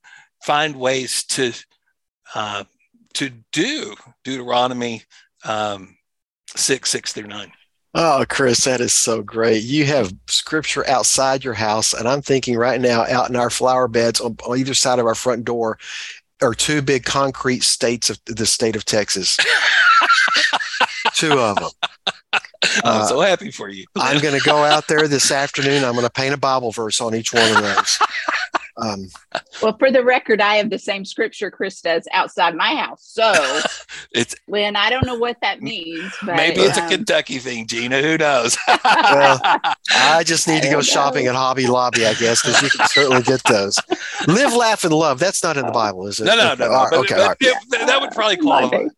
find 0.43 0.76
ways 0.76 1.24
to 1.26 1.54
uh, 2.36 2.63
to 3.15 3.32
do 3.52 3.95
Deuteronomy 4.24 5.04
um, 5.43 5.98
six, 6.56 6.89
six 6.89 7.13
through 7.13 7.28
nine. 7.28 7.52
Oh, 7.95 8.23
Chris, 8.30 8.65
that 8.65 8.82
is 8.82 8.93
so 8.93 9.23
great. 9.23 9.63
You 9.63 9.86
have 9.86 10.13
scripture 10.28 10.88
outside 10.88 11.43
your 11.43 11.56
house, 11.56 11.93
and 11.93 12.08
I'm 12.08 12.21
thinking 12.21 12.56
right 12.56 12.80
now, 12.80 13.04
out 13.06 13.30
in 13.30 13.36
our 13.36 13.49
flower 13.49 13.88
beds 13.88 14.21
on, 14.21 14.38
on 14.45 14.60
either 14.60 14.75
side 14.75 14.99
of 14.99 15.08
our 15.08 15.15
front 15.15 15.43
door, 15.43 15.80
are 16.41 16.54
two 16.54 16.82
big 16.82 17.04
concrete 17.04 17.63
states 17.63 18.10
of 18.10 18.19
the 18.28 18.45
state 18.45 18.75
of 18.75 18.86
Texas. 18.86 19.38
two 21.13 21.34
of 21.34 21.56
them. 21.58 21.69
I'm 22.84 23.02
uh, 23.02 23.06
so 23.06 23.21
happy 23.21 23.52
for 23.52 23.69
you. 23.69 23.86
I'm 23.95 24.21
going 24.21 24.38
to 24.38 24.45
go 24.45 24.63
out 24.63 24.88
there 24.88 25.08
this 25.08 25.32
afternoon. 25.32 25.84
I'm 25.84 25.93
going 25.93 26.06
to 26.06 26.12
paint 26.12 26.34
a 26.34 26.38
Bible 26.38 26.71
verse 26.71 27.02
on 27.02 27.15
each 27.15 27.34
one 27.34 27.56
of 27.56 27.63
those. 27.63 27.99
Um, 28.82 29.10
Well, 29.62 29.76
for 29.78 29.91
the 29.91 30.04
record, 30.04 30.41
I 30.41 30.56
have 30.56 30.69
the 30.69 30.80
same 30.80 31.04
scripture 31.06 31.52
Chris 31.52 31.82
does 31.82 32.08
outside 32.12 32.56
my 32.56 32.76
house. 32.76 33.04
So 33.04 33.32
it's 34.13 34.36
Lynn, 34.48 34.76
I 34.76 34.89
don't 34.89 35.06
know 35.06 35.15
what 35.17 35.38
that 35.41 35.62
means, 35.62 36.12
but 36.26 36.36
maybe 36.36 36.62
it's 36.62 36.78
um, 36.78 36.86
a 36.86 36.89
Kentucky 36.89 37.39
thing, 37.39 37.67
Gina. 37.67 38.02
Who 38.02 38.17
knows? 38.17 38.58
Well, 38.84 39.39
I 39.95 40.24
just 40.26 40.48
need 40.48 40.62
to 40.62 40.67
go 40.67 40.74
don't 40.76 40.86
shopping 40.86 41.26
know. 41.26 41.32
at 41.32 41.36
Hobby 41.36 41.67
Lobby, 41.67 42.06
I 42.06 42.13
guess, 42.13 42.41
because 42.41 42.62
you 42.62 42.69
can 42.69 42.88
certainly 42.88 43.22
get 43.24 43.41
those. 43.45 43.78
Live, 44.28 44.54
laugh, 44.54 44.84
and 44.84 44.93
love. 44.93 45.19
That's 45.19 45.43
not 45.43 45.58
in 45.58 45.65
the 45.65 45.72
Bible, 45.72 46.08
is 46.08 46.19
it? 46.19 46.26
no, 46.26 46.36
no, 46.36 46.54
no. 46.56 46.65
All 46.65 46.72
no. 46.72 46.76
right, 46.84 46.89
But, 46.91 47.00
okay, 47.00 47.15
but 47.15 47.22
all 47.22 47.28
right. 47.30 47.38
yeah, 47.41 47.86
that 47.86 48.00
would 48.02 48.12
probably 48.12 48.38
qualify. 48.38 48.84
be. 48.84 48.89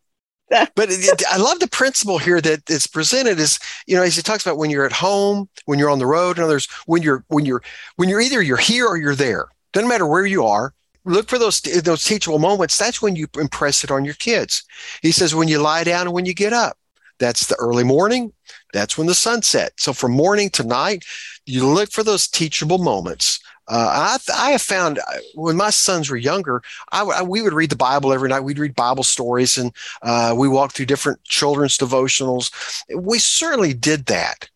But 0.75 0.89
it, 0.91 0.99
it- 1.01 1.23
I 1.31 1.37
love 1.37 1.59
the 1.59 1.67
principle 1.69 2.17
here 2.17 2.41
that 2.41 2.69
it's 2.69 2.85
presented 2.85 3.39
is, 3.39 3.57
you 3.87 3.95
know, 3.95 4.03
as 4.03 4.17
he 4.17 4.21
talks 4.21 4.45
about 4.45 4.57
when 4.57 4.69
you're 4.69 4.85
at 4.85 4.91
home, 4.91 5.47
when 5.65 5.79
you're 5.79 5.89
on 5.89 5.99
the 5.99 6.05
road, 6.05 6.37
and 6.37 6.43
others, 6.43 6.67
when 6.87 7.01
you're 7.01 7.23
when 7.29 7.45
you're 7.45 7.63
when 7.95 8.09
you're 8.09 8.19
either 8.19 8.41
you're 8.41 8.57
here 8.57 8.85
or 8.85 8.97
you're 8.97 9.15
there. 9.15 9.45
Doesn't 9.73 9.89
matter 9.89 10.07
where 10.07 10.25
you 10.25 10.45
are. 10.45 10.73
Look 11.03 11.29
for 11.29 11.39
those 11.39 11.61
those 11.61 12.03
teachable 12.03 12.39
moments. 12.39 12.77
That's 12.77 13.01
when 13.01 13.15
you 13.15 13.27
impress 13.37 13.83
it 13.83 13.91
on 13.91 14.05
your 14.05 14.13
kids. 14.15 14.63
He 15.01 15.11
says 15.11 15.33
when 15.33 15.47
you 15.47 15.59
lie 15.59 15.83
down 15.83 16.07
and 16.07 16.13
when 16.13 16.25
you 16.25 16.33
get 16.33 16.53
up. 16.53 16.77
That's 17.19 17.47
the 17.47 17.55
early 17.55 17.83
morning. 17.83 18.33
That's 18.73 18.97
when 18.97 19.07
the 19.07 19.13
sun 19.15 19.41
sets. 19.43 19.83
So 19.83 19.93
from 19.93 20.11
morning 20.11 20.49
to 20.51 20.63
night, 20.63 21.03
you 21.45 21.67
look 21.67 21.91
for 21.91 22.03
those 22.03 22.27
teachable 22.27 22.79
moments. 22.79 23.39
Uh, 23.67 24.17
I, 24.33 24.47
I 24.47 24.51
have 24.51 24.61
found 24.61 24.97
uh, 24.99 25.03
when 25.35 25.55
my 25.55 25.69
sons 25.69 26.09
were 26.09 26.17
younger, 26.17 26.61
I, 26.91 27.03
I- 27.03 27.21
we 27.21 27.41
would 27.41 27.53
read 27.53 27.69
the 27.69 27.75
Bible 27.75 28.11
every 28.11 28.27
night. 28.29 28.39
We'd 28.41 28.59
read 28.59 28.75
Bible 28.75 29.03
stories 29.03 29.57
and 29.57 29.71
uh, 30.01 30.33
we 30.37 30.47
walked 30.47 30.75
through 30.75 30.87
different 30.87 31.23
children's 31.23 31.77
devotionals. 31.77 32.51
We 32.95 33.19
certainly 33.19 33.73
did 33.73 34.07
that. 34.07 34.49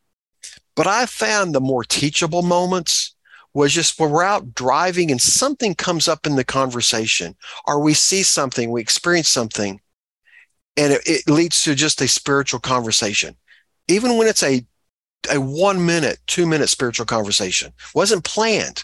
But 0.75 0.88
I 0.88 1.06
found 1.06 1.54
the 1.56 1.62
more 1.62 1.84
teachable 1.84 2.41
moments 2.41 3.14
was 3.56 3.74
just 3.74 4.00
when 4.00 4.12
we're 4.12 4.24
out 4.24 4.54
driving 4.54 5.10
and 5.10 5.22
something 5.22 5.74
comes 5.74 6.08
up 6.08 6.28
in 6.28 6.36
the 6.36 6.44
conversation, 6.44 7.36
or 7.65 7.80
we 7.80 7.96
see 7.96 8.22
something, 8.22 8.70
we 8.70 8.82
experience 8.82 9.30
something, 9.30 9.82
and 10.78 10.94
it, 10.94 11.02
it 11.06 11.30
leads 11.30 11.63
to 11.63 11.74
just 11.74 12.02
a 12.02 12.08
spiritual 12.08 12.60
conversation. 12.60 13.36
Even 13.88 14.18
when 14.18 14.28
it's 14.28 14.44
a 14.44 14.65
a 15.32 15.41
one 15.41 15.84
minute, 15.84 16.20
two 16.28 16.46
minute 16.46 16.70
spiritual 16.70 17.08
conversation, 17.08 17.74
wasn't 17.96 18.24
planned, 18.24 18.84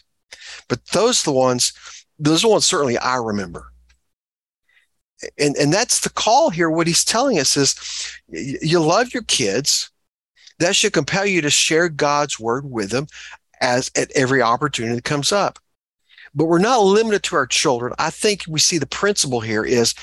but 0.67 0.83
those 0.87 1.21
are 1.21 1.31
the 1.31 1.37
ones. 1.37 1.73
Those 2.17 2.43
are 2.43 2.47
the 2.47 2.51
ones 2.51 2.65
certainly 2.65 2.97
I 2.97 3.17
remember 3.17 3.71
and 5.37 5.55
and 5.55 5.73
that's 5.73 5.99
the 5.99 6.09
call 6.09 6.49
here 6.49 6.69
what 6.69 6.87
he's 6.87 7.05
telling 7.05 7.39
us 7.39 7.55
is 7.57 7.75
you 8.27 8.79
love 8.79 9.13
your 9.13 9.23
kids 9.23 9.91
that 10.59 10.75
should 10.75 10.93
compel 10.93 11.25
you 11.25 11.41
to 11.41 11.49
share 11.49 11.89
god's 11.89 12.39
word 12.39 12.69
with 12.69 12.89
them 12.89 13.07
as 13.61 13.91
at 13.95 14.11
every 14.11 14.41
opportunity 14.41 14.95
that 14.95 15.03
comes 15.03 15.31
up. 15.31 15.59
But 16.33 16.45
we're 16.45 16.59
not 16.59 16.81
limited 16.81 17.23
to 17.23 17.35
our 17.35 17.47
children. 17.47 17.93
I 17.99 18.09
think 18.09 18.43
we 18.47 18.59
see 18.59 18.77
the 18.77 18.85
principle 18.85 19.41
here 19.41 19.63
is 19.63 19.93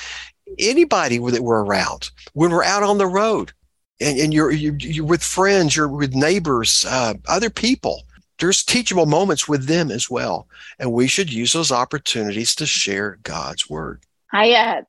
anybody 0.59 1.19
that 1.19 1.43
we're 1.43 1.65
around 1.65 2.11
when 2.33 2.51
we're 2.51 2.65
out 2.65 2.83
on 2.83 2.99
the 2.99 3.07
road 3.07 3.53
and, 4.01 4.19
and 4.19 4.33
you're, 4.33 4.51
you're 4.51 4.77
you're 4.79 5.05
with 5.05 5.23
friends 5.23 5.77
you're 5.77 5.89
with 5.89 6.15
neighbors 6.15 6.87
uh, 6.89 7.13
other 7.27 7.51
people 7.51 8.03
there's 8.39 8.65
teachable 8.65 9.07
moments 9.07 9.49
with 9.49 9.67
them 9.67 9.91
as 9.91 10.09
well. 10.09 10.49
And 10.79 10.93
we 10.93 11.07
should 11.09 11.33
use 11.33 11.53
those 11.53 11.73
opportunities 11.73 12.55
to 12.57 12.67
share 12.67 13.19
god's 13.23 13.69
word. 13.69 14.05
I 14.33 14.53
uh, 14.53 14.83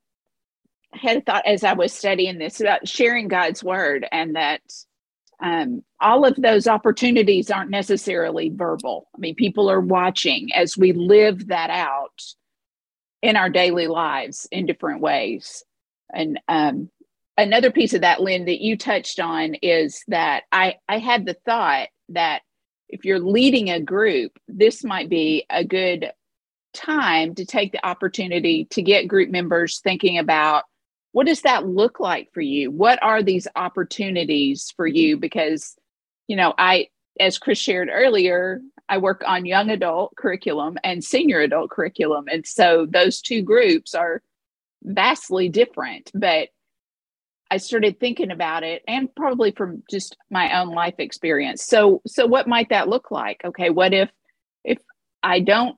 had 0.94 1.18
a 1.18 1.22
thought 1.22 1.46
as 1.46 1.64
I 1.64 1.74
was 1.74 1.94
studying 1.94 2.38
this 2.38 2.62
about 2.62 2.88
sharing 2.88 3.28
God's 3.28 3.64
word, 3.64 4.06
and 4.12 4.36
that 4.36 4.62
um, 5.42 5.84
all 6.02 6.26
of 6.26 6.36
those 6.36 6.68
opportunities 6.68 7.50
aren't 7.50 7.72
necessarily 7.72 8.50
verbal. 8.54 9.08
I 9.16 9.20
mean, 9.20 9.36
people 9.36 9.70
are 9.70 9.80
watching 9.80 10.50
as 10.54 10.78
we 10.78 10.92
live 10.92 11.48
that 11.48 11.70
out 11.70 12.22
in 13.22 13.36
our 13.36 13.50
daily 13.50 13.88
lives 13.88 14.48
in 14.52 14.66
different 14.66 15.02
ways. 15.02 15.64
And 16.14 16.40
um, 16.48 16.90
another 17.38 17.72
piece 17.72 17.94
of 17.94 18.02
that, 18.02 18.22
Lynn, 18.22 18.46
that 18.46 18.62
you 18.62 18.78
touched 18.78 19.20
on 19.20 19.56
is 19.56 20.04
that 20.08 20.44
I, 20.52 20.76
I 20.88 21.00
had 21.00 21.26
the 21.26 21.38
thought 21.46 21.90
that 22.10 22.42
if 22.90 23.06
you're 23.06 23.20
leading 23.20 23.70
a 23.70 23.80
group, 23.80 24.38
this 24.48 24.84
might 24.84 25.10
be 25.10 25.46
a 25.50 25.64
good 25.64 26.12
time 26.74 27.36
to 27.36 27.46
take 27.46 27.72
the 27.72 27.86
opportunity 27.86 28.66
to 28.72 28.82
get 28.82 29.08
group 29.08 29.30
members 29.30 29.80
thinking 29.80 30.18
about 30.18 30.64
what 31.12 31.26
does 31.26 31.42
that 31.42 31.68
look 31.68 32.00
like 32.00 32.32
for 32.34 32.42
you? 32.42 32.70
What 32.72 33.02
are 33.02 33.24
these 33.24 33.48
opportunities 33.56 34.72
for 34.76 34.88
mm-hmm. 34.88 34.96
you? 34.96 35.18
Because 35.18 35.76
you 36.30 36.38
know 36.38 36.54
i 36.58 36.88
as 37.20 37.38
chris 37.38 37.58
shared 37.58 37.90
earlier 37.92 38.62
i 38.88 38.98
work 38.98 39.22
on 39.28 39.46
young 39.46 39.70
adult 39.70 40.16
curriculum 40.16 40.78
and 40.86 41.04
senior 41.04 41.42
adult 41.42 41.70
curriculum. 41.70 42.26
And 42.32 42.48
so 42.48 42.88
those 42.90 43.20
two 43.20 43.42
groups 43.42 43.94
are 43.94 44.22
vastly 44.84 45.50
different 45.50 46.10
but 46.14 46.48
i 47.52 47.58
started 47.58 48.00
thinking 48.00 48.32
about 48.32 48.64
it 48.64 48.84
and 48.88 49.14
probably 49.14 49.52
from 49.52 49.84
just 49.90 50.16
my 50.30 50.62
own 50.62 50.70
life 50.70 50.96
experience. 51.00 51.66
So 51.66 52.02
so 52.08 52.26
what 52.26 52.48
might 52.48 52.70
that 52.70 52.88
look 52.88 53.12
like? 53.12 53.42
Okay 53.44 53.70
what 53.70 53.94
if 53.94 54.10
if 54.64 54.78
i 55.24 55.42
don't 55.42 55.76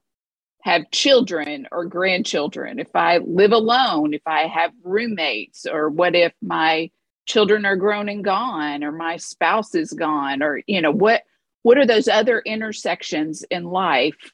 have 0.63 0.91
children 0.91 1.67
or 1.71 1.86
grandchildren, 1.86 2.80
if 2.80 2.95
I 2.95 3.17
live 3.17 3.52
alone, 3.52 4.13
if 4.13 4.21
I 4.26 4.47
have 4.47 4.71
roommates, 4.84 5.65
or 5.65 5.89
what 5.89 6.15
if 6.15 6.34
my 6.41 6.91
children 7.26 7.65
are 7.65 7.76
grown 7.76 8.10
and 8.10 8.24
gone, 8.24 8.84
or 8.84 8.91
my 8.91 9.17
spouse 9.17 9.76
is 9.76 9.91
gone, 9.93 10.43
or 10.43 10.62
you 10.67 10.82
know 10.82 10.91
what 10.91 11.24
what 11.63 11.78
are 11.78 11.86
those 11.86 12.08
other 12.08 12.39
intersections 12.39 13.43
in 13.50 13.65
life 13.65 14.32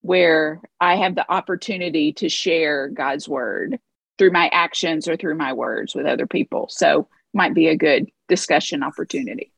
where 0.00 0.60
I 0.80 0.96
have 0.96 1.14
the 1.14 1.30
opportunity 1.30 2.12
to 2.14 2.28
share 2.28 2.88
God's 2.88 3.28
word 3.28 3.78
through 4.16 4.32
my 4.32 4.48
actions 4.52 5.08
or 5.08 5.16
through 5.16 5.36
my 5.36 5.52
words 5.52 5.94
with 5.94 6.06
other 6.06 6.26
people. 6.26 6.68
So 6.70 7.08
might 7.34 7.54
be 7.54 7.68
a 7.68 7.76
good 7.76 8.10
discussion 8.28 8.82
opportunity. 8.82 9.52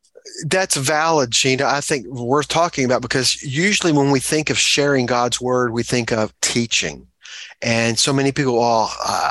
That's 0.47 0.77
valid, 0.77 1.31
Gina. 1.31 1.65
I 1.65 1.81
think 1.81 2.07
worth 2.07 2.49
talking 2.49 2.85
about 2.85 3.03
because 3.03 3.43
usually 3.43 3.93
when 3.93 4.11
we 4.11 4.21
think 4.21 4.51
of 4.51 4.59
sharing 4.59 5.07
God's 5.07 5.41
word, 5.41 5.73
we 5.73 5.83
think 5.83 6.13
of 6.13 6.33
teaching. 6.41 7.07
And 7.63 7.99
so 7.99 8.13
many 8.13 8.33
people, 8.33 8.59
oh, 8.59 8.91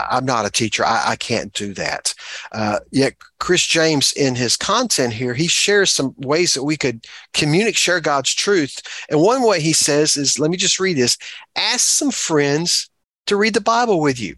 I'm 0.10 0.26
not 0.26 0.46
a 0.46 0.52
teacher. 0.52 0.86
I, 0.86 1.04
I 1.10 1.16
can't 1.16 1.52
do 1.54 1.74
that. 1.74 2.14
Uh, 2.52 2.80
yet 2.92 3.16
Chris 3.40 3.66
James, 3.66 4.14
in 4.14 4.36
his 4.36 4.56
content 4.56 5.14
here, 5.14 5.34
he 5.34 5.48
shares 5.48 5.92
some 5.92 6.14
ways 6.20 6.54
that 6.54 6.64
we 6.64 6.78
could 6.78 7.06
communicate, 7.34 7.76
share 7.76 8.00
God's 8.00 8.34
truth. 8.34 8.82
And 9.10 9.20
one 9.20 9.42
way 9.44 9.60
he 9.60 9.74
says 9.74 10.16
is, 10.16 10.38
let 10.38 10.52
me 10.52 10.58
just 10.58 10.80
read 10.80 10.98
this: 10.98 11.18
ask 11.56 11.82
some 11.82 12.12
friends 12.12 12.90
to 13.26 13.36
read 13.36 13.56
the 13.56 13.62
Bible 13.62 14.00
with 14.00 14.20
you. 14.20 14.36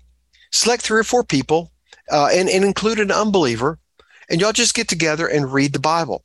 Select 0.51 0.83
three 0.83 0.99
or 0.99 1.03
four 1.03 1.23
people, 1.23 1.71
uh, 2.11 2.29
and, 2.33 2.49
and 2.49 2.63
include 2.63 2.99
an 2.99 3.11
unbeliever, 3.11 3.77
and 4.31 4.41
y'all 4.41 4.53
just 4.53 4.73
get 4.73 4.87
together 4.87 5.27
and 5.27 5.53
read 5.53 5.73
the 5.73 5.79
Bible 5.79 6.23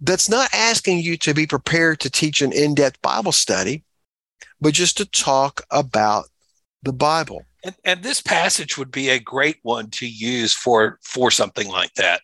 that's 0.00 0.28
not 0.28 0.52
asking 0.52 0.98
you 0.98 1.16
to 1.18 1.34
be 1.34 1.46
prepared 1.46 2.00
to 2.00 2.10
teach 2.10 2.42
an 2.42 2.52
in-depth 2.52 3.00
Bible 3.02 3.32
study, 3.32 3.84
but 4.60 4.74
just 4.74 4.96
to 4.96 5.04
talk 5.04 5.62
about 5.70 6.26
the 6.82 6.92
Bible. 6.92 7.44
And, 7.62 7.76
and 7.84 8.02
this 8.02 8.22
passage 8.22 8.78
would 8.78 8.90
be 8.90 9.10
a 9.10 9.18
great 9.20 9.58
one 9.62 9.90
to 9.90 10.08
use 10.08 10.54
for 10.54 10.98
for 11.02 11.30
something 11.30 11.68
like 11.68 11.92
that. 11.94 12.22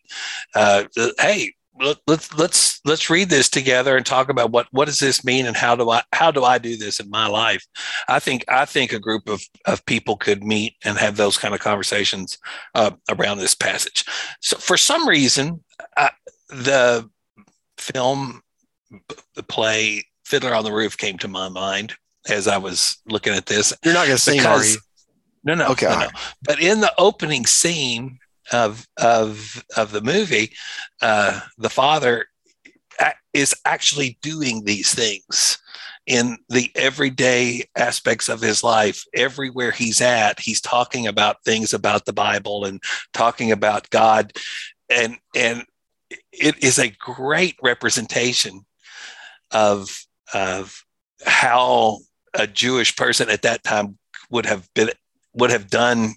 Uh, 0.55 0.85
hey, 1.19 1.53
let, 1.81 1.99
let's 2.07 2.35
let's 2.37 2.81
let's 2.85 3.11
read 3.11 3.29
this 3.29 3.49
together 3.49 3.97
and 3.97 4.05
talk 4.07 4.29
about 4.29 4.51
what 4.51 4.67
what 4.71 4.87
does 4.87 4.99
this 4.99 5.25
mean 5.25 5.47
and 5.47 5.57
how 5.57 5.77
do 5.77 5.91
I 5.91 6.03
how 6.13 6.31
do 6.31 6.45
I 6.45 6.59
do 6.59 6.77
this 6.77 7.01
in 7.01 7.11
my 7.11 7.27
life? 7.27 7.65
I 8.09 8.19
think 8.19 8.45
I 8.49 8.65
think 8.65 8.93
a 8.93 8.99
group 8.99 9.29
of 9.29 9.43
of 9.67 9.85
people 9.87 10.17
could 10.17 10.43
meet 10.45 10.75
and 10.85 10.99
have 10.99 11.17
those 11.17 11.37
kind 11.39 11.55
of 11.55 11.61
conversations 11.61 12.39
uh, 12.75 12.93
around 13.11 13.39
this 13.39 13.55
passage. 13.55 14.05
So 14.41 14.57
for 14.59 14.77
some 14.77 15.09
reason, 15.09 15.63
uh, 15.97 16.09
the 16.49 17.09
film, 17.79 18.43
the 19.35 19.43
play 19.43 20.05
Fiddler 20.25 20.55
on 20.55 20.65
the 20.65 20.73
Roof 20.73 20.97
came 20.97 21.19
to 21.19 21.29
my 21.29 21.49
mind 21.49 21.95
as 22.29 22.49
I 22.49 22.59
was 22.59 22.99
looking 23.07 23.33
at 23.35 23.47
this. 23.47 23.73
You're 23.85 23.95
not 23.95 24.07
going 24.07 24.17
to 24.17 24.23
sing, 24.23 24.41
are 24.41 24.55
Because- 24.59 24.75
you? 24.75 24.81
No, 25.45 25.55
no, 25.55 25.69
Okay, 25.69 25.87
no, 25.87 25.93
no. 25.93 25.99
right. 25.99 26.11
But 26.43 26.61
in 26.61 26.81
the 26.81 26.93
opening 26.99 27.47
scene 27.47 28.19
of 28.53 28.87
of 28.97 29.65
of 29.77 29.93
the 29.93 30.01
movie, 30.01 30.53
uh, 31.03 31.41
the 31.59 31.71
father 31.71 32.27
is 33.37 33.55
actually 33.67 34.19
doing 34.23 34.65
these 34.65 34.95
things 34.95 35.59
in 36.07 36.39
the 36.49 36.71
everyday 36.75 37.63
aspects 37.77 38.31
of 38.31 38.41
his 38.41 38.65
life. 38.65 39.05
Everywhere 39.15 39.73
he's 39.73 40.01
at, 40.01 40.41
he's 40.41 40.61
talking 40.61 41.07
about 41.07 41.45
things 41.45 41.75
about 41.75 42.07
the 42.07 42.15
Bible 42.15 42.65
and 42.65 42.83
talking 43.13 43.53
about 43.53 43.91
God, 43.91 44.33
and 44.89 45.19
and 45.35 45.65
it 46.33 46.63
is 46.63 46.79
a 46.79 46.95
great 46.99 47.57
representation 47.63 48.65
of 49.51 50.07
of 50.33 50.83
how 51.25 51.99
a 52.33 52.47
Jewish 52.47 52.97
person 52.97 53.29
at 53.29 53.43
that 53.43 53.65
time 53.65 53.99
would 54.31 54.47
have 54.47 54.69
been 54.75 54.91
would 55.35 55.51
have 55.51 55.69
done 55.69 56.15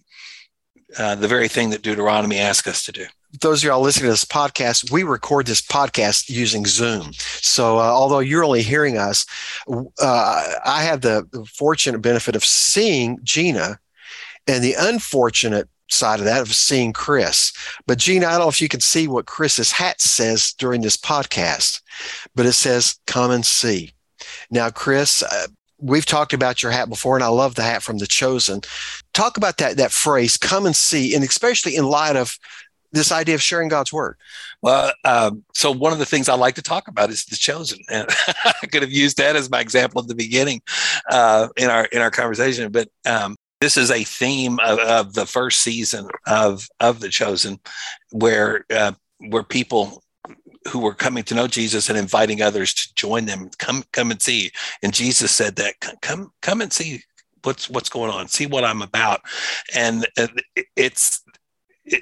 uh, 0.98 1.16
the 1.16 1.28
very 1.28 1.48
thing 1.48 1.70
that 1.70 1.82
Deuteronomy 1.82 2.38
asks 2.40 2.68
us 2.68 2.84
to 2.86 2.92
do. 2.92 3.06
those 3.42 3.64
of 3.64 3.68
y'all 3.68 3.82
listening 3.82 4.06
to 4.06 4.12
this 4.12 4.26
podcast, 4.26 4.92
we 4.92 5.04
record 5.04 5.46
this 5.46 5.62
podcast 5.62 6.30
using 6.30 6.66
Zoom. 6.66 7.14
So, 7.14 7.78
uh, 7.78 7.84
although 7.84 8.20
you're 8.20 8.44
only 8.44 8.64
hearing 8.64 8.98
us, 8.98 9.26
uh, 9.68 10.54
I 10.66 10.84
have 10.84 11.02
the, 11.02 11.28
fortunate 11.54 12.00
benefit 12.00 12.36
of 12.36 12.44
seeing 12.44 13.20
Gina 13.24 13.80
and 14.48 14.64
the 14.64 14.76
unfortunate 14.78 15.70
side 15.92 16.20
of 16.20 16.26
that 16.26 16.42
of 16.42 16.54
seeing 16.54 16.94
Chris. 16.94 17.54
But 17.88 17.98
Gina, 18.00 18.28
I 18.28 18.32
don't 18.32 18.42
know 18.42 18.50
if 18.50 18.62
you 18.62 18.68
can 18.68 18.80
see 18.80 19.08
what 19.08 19.26
Chris's 19.26 19.72
hat 19.72 20.02
says 20.02 20.54
during 20.54 20.82
this 20.82 20.98
podcast, 20.98 21.82
but 22.36 22.46
it 22.46 22.54
says 22.54 23.00
"Come 23.06 23.32
and 23.32 23.46
see." 23.46 23.94
Now, 24.52 24.70
Chris, 24.70 25.24
uh, 25.24 25.48
we've 25.80 26.06
talked 26.06 26.34
about 26.34 26.62
your 26.62 26.72
hat 26.72 26.90
before, 26.90 27.16
and 27.16 27.24
I 27.24 27.28
love 27.28 27.56
the 27.56 27.64
hat 27.64 27.84
from 27.84 27.98
The 27.98 28.08
Chosen. 28.08 28.62
Talk 29.20 29.36
about 29.36 29.58
that 29.58 29.76
that 29.76 29.92
phrase 29.92 30.38
"Come 30.38 30.66
and 30.66 30.74
see," 30.74 31.14
and 31.14 31.26
especially 31.26 31.76
in 31.76 31.84
light 31.84 32.16
of 32.16 32.40
this 32.94 33.12
idea 33.12 33.36
of 33.36 33.42
sharing 33.42 33.68
God's 33.68 33.92
word? 33.92 34.16
Well, 34.62 34.94
um, 35.04 35.44
so 35.54 35.74
one 35.74 35.92
of 35.92 36.00
the 36.00 36.06
things 36.06 36.30
I 36.30 36.36
like 36.36 36.56
to 36.56 36.62
talk 36.62 36.88
about 36.88 37.10
is 37.10 37.26
the 37.26 37.36
chosen, 37.36 37.80
and 37.90 38.08
I 38.46 38.66
could 38.72 38.82
have 38.82 38.94
used 38.94 39.18
that 39.18 39.36
as 39.36 39.50
my 39.50 39.60
example 39.60 40.02
at 40.02 40.08
the 40.08 40.16
beginning 40.16 40.62
uh, 41.12 41.50
in 41.58 41.70
our 41.70 41.84
in 41.92 42.02
our 42.02 42.12
conversation. 42.12 42.72
But 42.72 42.88
um, 43.06 43.36
this 43.60 43.76
is 43.76 43.92
a 43.92 44.06
theme 44.06 44.58
of, 44.62 44.80
of, 44.80 45.14
the 45.16 45.26
first 45.26 45.60
season 45.64 46.08
of 46.26 46.70
of 46.80 47.02
the 47.02 47.10
chosen, 47.10 47.60
where 48.12 48.64
uh, 48.74 48.94
where 49.18 49.44
people 49.44 50.02
who 50.70 50.80
were 50.80 50.96
coming 50.96 51.26
to 51.26 51.36
know 51.36 51.48
Jesus 51.48 51.90
and 51.90 51.98
inviting 51.98 52.42
others 52.42 52.74
to 52.74 52.94
join 52.96 53.26
them, 53.26 53.50
come 53.58 53.84
come 53.92 54.12
and 54.12 54.22
see. 54.22 54.52
And 54.82 54.94
Jesus 54.94 55.32
said 55.34 55.58
that 55.58 55.74
come 56.02 56.32
come 56.42 56.62
and 56.62 56.72
see 56.72 57.02
what's 57.44 57.70
what's 57.70 57.90
going 57.90 58.12
on 58.12 58.28
see 58.28 58.46
what 58.46 58.64
i'm 58.64 58.82
about. 58.82 59.22
And 59.76 60.08
uh, 60.18 60.28
it's 60.76 61.24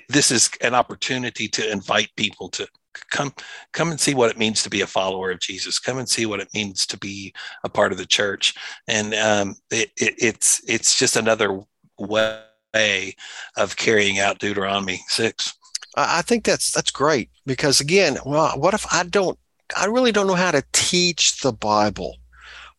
this 0.09 0.31
is 0.31 0.49
an 0.61 0.73
opportunity 0.73 1.47
to 1.47 1.71
invite 1.71 2.09
people 2.17 2.49
to 2.49 2.67
come 3.11 3.33
come 3.73 3.91
and 3.91 3.99
see 3.99 4.13
what 4.13 4.31
it 4.31 4.37
means 4.37 4.63
to 4.63 4.69
be 4.69 4.81
a 4.81 4.87
follower 4.87 5.31
of 5.31 5.39
jesus. 5.39 5.79
Come 5.79 5.97
and 5.97 6.09
see 6.09 6.25
what 6.25 6.39
it 6.39 6.53
means 6.53 6.85
to 6.87 6.97
be 6.97 7.33
a 7.63 7.69
part 7.69 7.91
of 7.91 7.97
the 7.97 8.05
church. 8.05 8.53
And 8.87 9.13
um, 9.13 9.55
it, 9.71 9.91
it, 9.97 10.15
it's 10.17 10.61
it's 10.67 10.97
just 10.97 11.15
another 11.15 11.59
way 11.99 13.15
of 13.55 13.75
carrying 13.75 14.19
out 14.19 14.37
deuteronomy 14.37 14.99
6 15.07 15.53
i 15.95 16.21
think 16.21 16.43
that's 16.43 16.71
that's 16.71 16.91
great 16.91 17.29
because 17.47 17.79
again 17.79 18.17
well 18.23 18.51
what 18.59 18.75
if 18.75 18.85
i 18.93 19.03
don't 19.03 19.39
i 19.75 19.85
really 19.85 20.11
don't 20.11 20.27
know 20.27 20.35
how 20.35 20.51
to 20.51 20.63
teach 20.73 21.39
the 21.41 21.51
bible 21.51 22.17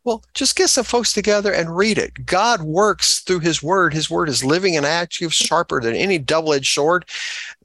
well, 0.05 0.25
just 0.35 0.57
get 0.57 0.69
some 0.69 0.85
folks 0.85 1.13
together 1.13 1.53
and 1.53 1.77
read 1.77 1.99
it. 1.99 2.25
God 2.27 2.63
works 2.63 3.21
through 3.21 3.41
his 3.41 3.63
word. 3.63 3.93
His 3.93 4.09
word 4.09 4.29
is 4.29 4.45
living 4.45 4.77
and 4.77 4.87
active, 4.87 5.35
sharper 5.35 5.81
than 5.81 5.95
any 5.95 6.19
double 6.19 6.55
edged 6.55 6.73
sword. 6.73 7.05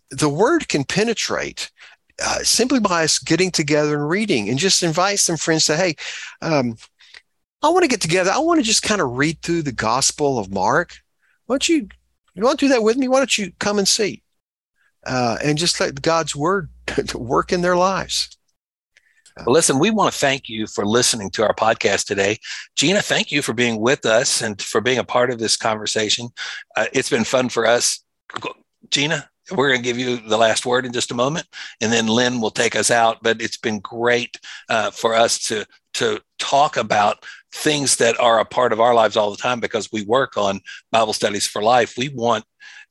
The 0.09 0.29
word 0.29 0.67
can 0.67 0.83
penetrate. 0.83 1.71
Uh, 2.23 2.43
simply 2.43 2.79
by 2.79 3.03
us 3.03 3.17
getting 3.17 3.49
together 3.49 3.95
and 3.95 4.07
reading 4.07 4.47
and 4.47 4.59
just 4.59 4.83
invite 4.83 5.17
some 5.17 5.35
friends 5.35 5.65
to 5.65 5.75
hey 5.75 5.95
um, 6.43 6.77
i 7.63 7.69
want 7.69 7.81
to 7.81 7.89
get 7.89 7.99
together 7.99 8.29
i 8.29 8.37
want 8.37 8.59
to 8.59 8.63
just 8.63 8.83
kind 8.83 9.01
of 9.01 9.17
read 9.17 9.41
through 9.41 9.63
the 9.63 9.71
gospel 9.71 10.37
of 10.37 10.51
mark 10.51 10.99
why 11.47 11.55
don't 11.55 11.67
you 11.67 11.87
you 12.35 12.43
want 12.43 12.59
to 12.59 12.67
do 12.67 12.69
that 12.69 12.83
with 12.83 12.97
me 12.97 13.07
why 13.07 13.17
don't 13.17 13.35
you 13.35 13.51
come 13.59 13.79
and 13.79 13.87
see 13.87 14.21
uh, 15.07 15.39
and 15.43 15.57
just 15.57 15.79
let 15.79 16.03
god's 16.03 16.35
word 16.35 16.69
work 17.15 17.51
in 17.51 17.61
their 17.61 17.75
lives 17.75 18.37
well, 19.37 19.53
listen, 19.53 19.79
we 19.79 19.89
want 19.89 20.13
to 20.13 20.19
thank 20.19 20.49
you 20.49 20.67
for 20.67 20.85
listening 20.85 21.29
to 21.31 21.43
our 21.43 21.53
podcast 21.53 22.05
today. 22.05 22.37
Gina, 22.75 23.01
thank 23.01 23.31
you 23.31 23.41
for 23.41 23.53
being 23.53 23.79
with 23.79 24.05
us 24.05 24.41
and 24.41 24.61
for 24.61 24.81
being 24.81 24.99
a 24.99 25.03
part 25.03 25.31
of 25.31 25.39
this 25.39 25.57
conversation. 25.57 26.29
Uh, 26.75 26.85
it's 26.93 27.09
been 27.09 27.23
fun 27.23 27.49
for 27.49 27.65
us. 27.65 28.03
Gina, 28.89 29.29
we're 29.51 29.69
going 29.69 29.81
to 29.81 29.83
give 29.83 29.97
you 29.97 30.17
the 30.17 30.37
last 30.37 30.65
word 30.65 30.85
in 30.85 30.93
just 30.93 31.11
a 31.11 31.15
moment, 31.15 31.47
and 31.81 31.91
then 31.91 32.07
Lynn 32.07 32.39
will 32.39 32.51
take 32.51 32.75
us 32.75 32.91
out. 32.91 33.17
But 33.21 33.41
it's 33.41 33.57
been 33.57 33.79
great 33.79 34.37
uh, 34.69 34.91
for 34.91 35.15
us 35.15 35.39
to 35.47 35.65
to 35.95 36.21
talk 36.39 36.77
about 36.77 37.23
things 37.53 37.97
that 37.97 38.19
are 38.19 38.39
a 38.39 38.45
part 38.45 38.73
of 38.73 38.79
our 38.79 38.95
lives 38.95 39.15
all 39.15 39.29
the 39.29 39.37
time 39.37 39.59
because 39.59 39.91
we 39.91 40.03
work 40.03 40.37
on 40.37 40.59
Bible 40.91 41.13
studies 41.13 41.47
for 41.47 41.61
life. 41.61 41.93
We 41.97 42.09
want 42.09 42.43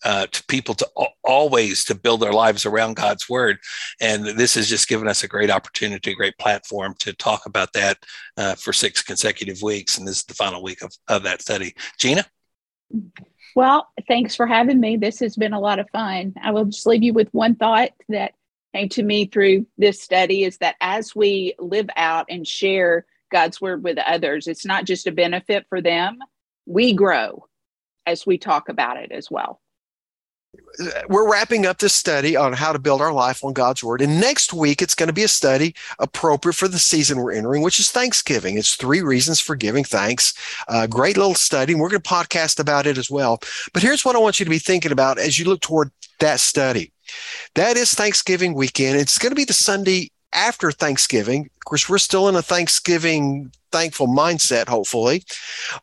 uh, 0.05 0.27
to 0.27 0.44
people 0.46 0.75
to 0.75 0.88
always 1.25 1.85
to 1.85 1.94
build 1.94 2.20
their 2.20 2.33
lives 2.33 2.64
around 2.64 2.96
God's 2.96 3.29
word. 3.29 3.59
And 4.01 4.25
this 4.25 4.55
has 4.55 4.68
just 4.68 4.88
given 4.88 5.09
us 5.09 5.22
a 5.22 5.29
great 5.29 5.51
opportunity, 5.51 6.12
a 6.12 6.16
great 6.16 6.38
platform 6.38 6.94
to 7.01 7.12
talk 7.12 7.46
about 7.46 7.72
that 7.72 7.98
uh, 8.37 8.55
for 8.55 8.72
six 8.72 9.03
consecutive 9.03 9.62
weeks. 9.62 9.98
And 9.98 10.07
this 10.07 10.18
is 10.18 10.25
the 10.25 10.35
final 10.35 10.62
week 10.62 10.83
of, 10.83 10.92
of 11.09 11.25
that 11.25 11.42
study. 11.42 11.75
Gina? 11.98 12.25
Well, 13.55 13.88
thanks 14.09 14.35
for 14.35 14.46
having 14.46 14.81
me. 14.81 14.96
This 14.96 15.20
has 15.20 15.37
been 15.37 15.53
a 15.53 15.61
lot 15.61 15.79
of 15.79 15.90
fun. 15.90 16.35
I 16.42 16.53
will 16.53 16.66
just 16.66 16.87
leave 16.87 17.03
you 17.03 17.12
with 17.12 17.29
one 17.33 17.57
thought 17.57 17.90
that 18.09 18.33
came 18.75 18.88
to 18.90 19.03
me 19.03 19.27
through 19.27 19.66
this 19.77 20.01
study 20.01 20.44
is 20.44 20.59
that 20.59 20.77
as 20.81 21.14
we 21.14 21.55
live 21.59 21.90
out 21.96 22.27
and 22.29 22.46
share 22.46 23.07
God's 23.33 23.61
word 23.61 23.83
with 23.83 23.99
others, 23.99 24.47
it's 24.47 24.64
not 24.64 24.85
just 24.85 25.07
a 25.07 25.12
benefit 25.12 25.66
for 25.68 25.81
them, 25.81 26.18
we 26.66 26.92
grow 26.92 27.47
as 28.07 28.27
we 28.27 28.38
talk 28.38 28.68
about 28.68 28.97
it 28.97 29.11
as 29.11 29.29
well 29.31 29.61
we're 31.09 31.31
wrapping 31.31 31.64
up 31.64 31.79
this 31.79 31.95
study 31.95 32.37
on 32.37 32.53
how 32.53 32.73
to 32.73 32.79
build 32.79 33.01
our 33.01 33.12
life 33.12 33.42
on 33.42 33.53
God's 33.53 33.83
word. 33.83 34.03
And 34.03 34.21
next 34.21 34.53
week, 34.53 34.83
it's 34.83 34.95
going 34.95 35.07
to 35.07 35.12
be 35.12 35.23
a 35.23 35.29
study 35.29 35.75
appropriate 35.99 36.55
for 36.55 36.68
the 36.68 36.79
season 36.79 37.18
we're 37.18 37.33
entering, 37.33 37.62
which 37.62 37.79
is 37.79 37.90
Thanksgiving. 37.90 38.59
It's 38.59 38.75
three 38.75 39.01
reasons 39.01 39.40
for 39.40 39.57
giving 39.57 39.85
thanks. 39.85 40.35
Uh, 40.68 40.87
great 40.87 41.16
little 41.16 41.35
study. 41.35 41.73
And 41.73 41.81
we're 41.81 41.88
going 41.88 42.03
to 42.03 42.09
podcast 42.09 42.59
about 42.59 42.87
it 42.87 42.99
as 42.99 43.11
well. 43.11 43.40
But 43.73 43.83
here's 43.83 44.05
what 44.05 44.14
I 44.14 44.18
want 44.18 44.40
you 44.40 44.45
to 44.45 44.51
be 44.51 44.59
thinking 44.59 44.92
about 44.92 45.18
as 45.18 45.38
you 45.38 45.47
look 45.47 45.61
toward 45.61 45.90
that 46.21 46.40
study. 46.40 46.92
That 47.55 47.77
is 47.77 47.95
Thanksgiving 47.95 48.55
weekend. 48.55 48.99
It's 48.99 49.18
going 49.18 49.31
to 49.31 49.37
be 49.37 49.45
the 49.45 49.53
Sunday 49.53 50.11
after 50.33 50.71
Thanksgiving. 50.73 51.49
Of 51.57 51.64
course, 51.64 51.88
we're 51.88 51.99
still 51.99 52.29
in 52.29 52.37
a 52.37 52.42
Thanksgiving 52.42 53.53
thankful 53.71 54.07
mindset, 54.07 54.68
hopefully. 54.68 55.25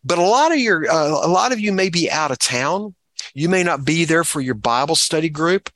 But 0.03 0.19
a 0.19 0.23
lot 0.23 0.51
of 0.51 0.59
your, 0.59 0.89
uh, 0.89 1.25
a 1.25 1.27
lot 1.27 1.51
of 1.51 1.59
you 1.59 1.71
may 1.71 1.89
be 1.89 2.09
out 2.09 2.31
of 2.31 2.39
town 2.39 2.95
you 3.33 3.49
may 3.49 3.63
not 3.63 3.85
be 3.85 4.05
there 4.05 4.23
for 4.23 4.41
your 4.41 4.55
Bible 4.55 4.95
study 4.95 5.29
group. 5.29 5.69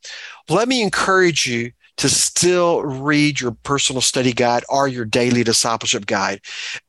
Let 0.49 0.67
me 0.67 0.81
encourage 0.81 1.45
you 1.45 1.71
to 1.97 2.09
still 2.09 2.81
read 2.81 3.39
your 3.39 3.51
personal 3.63 4.01
study 4.01 4.33
guide 4.33 4.63
or 4.67 4.87
your 4.87 5.05
daily 5.05 5.43
discipleship 5.43 6.07
guide 6.07 6.41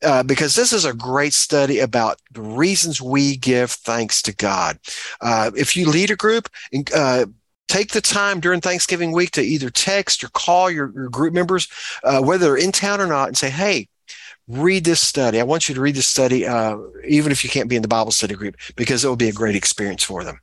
uh, 0.03 0.23
because 0.23 0.55
this 0.55 0.73
is 0.73 0.87
a 0.87 0.94
great 0.94 1.35
study 1.35 1.79
about 1.79 2.20
the 2.33 2.40
reasons 2.40 3.03
we 3.03 3.37
give 3.37 3.70
thanks 3.70 4.23
to 4.23 4.35
God. 4.35 4.79
Uh, 5.20 5.51
if 5.55 5.77
you 5.77 5.88
lead 5.88 6.11
a 6.11 6.16
group, 6.16 6.49
uh, 6.94 7.27
take 7.68 7.92
the 7.92 8.00
time 8.00 8.40
during 8.40 8.61
Thanksgiving 8.61 9.12
week 9.12 9.33
to 9.33 9.42
either 9.42 9.70
text 9.70 10.22
or 10.22 10.29
call 10.29 10.70
your, 10.70 10.92
your 10.94 11.09
group 11.09 11.35
members, 11.35 11.68
uh, 12.05 12.20
whether 12.20 12.46
they're 12.46 12.57
in 12.57 12.72
town 12.72 13.00
or 13.00 13.07
not, 13.07 13.29
and 13.29 13.37
say, 13.37 13.50
hey, 13.50 13.88
read 14.48 14.85
this 14.85 15.00
study. 15.00 15.40
I 15.40 15.44
want 15.44 15.68
you 15.68 15.74
to 15.74 15.81
read 15.81 15.94
this 15.94 16.07
study, 16.07 16.46
uh, 16.46 16.77
even 17.07 17.33
if 17.33 17.42
you 17.42 17.50
can't 17.50 17.68
be 17.68 17.77
in 17.77 17.83
the 17.83 17.88
Bible 17.88 18.12
study 18.12 18.35
group, 18.35 18.57
because 18.77 19.05
it 19.05 19.09
will 19.09 19.16
be 19.16 19.29
a 19.29 19.33
great 19.33 19.57
experience 19.57 20.03
for 20.03 20.22
them. 20.24 20.38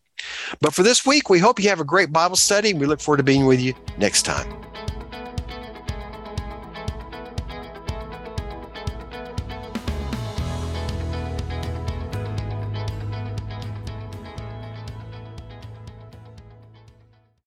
But 0.59 0.73
for 0.73 0.83
this 0.83 1.05
week, 1.05 1.29
we 1.29 1.39
hope 1.39 1.59
you 1.59 1.69
have 1.69 1.79
a 1.79 1.85
great 1.85 2.11
Bible 2.11 2.35
study. 2.35 2.71
And 2.71 2.79
we 2.79 2.85
look 2.85 2.99
forward 2.99 3.17
to 3.17 3.23
being 3.23 3.45
with 3.45 3.59
you 3.59 3.73
next 3.97 4.23
time. 4.23 4.70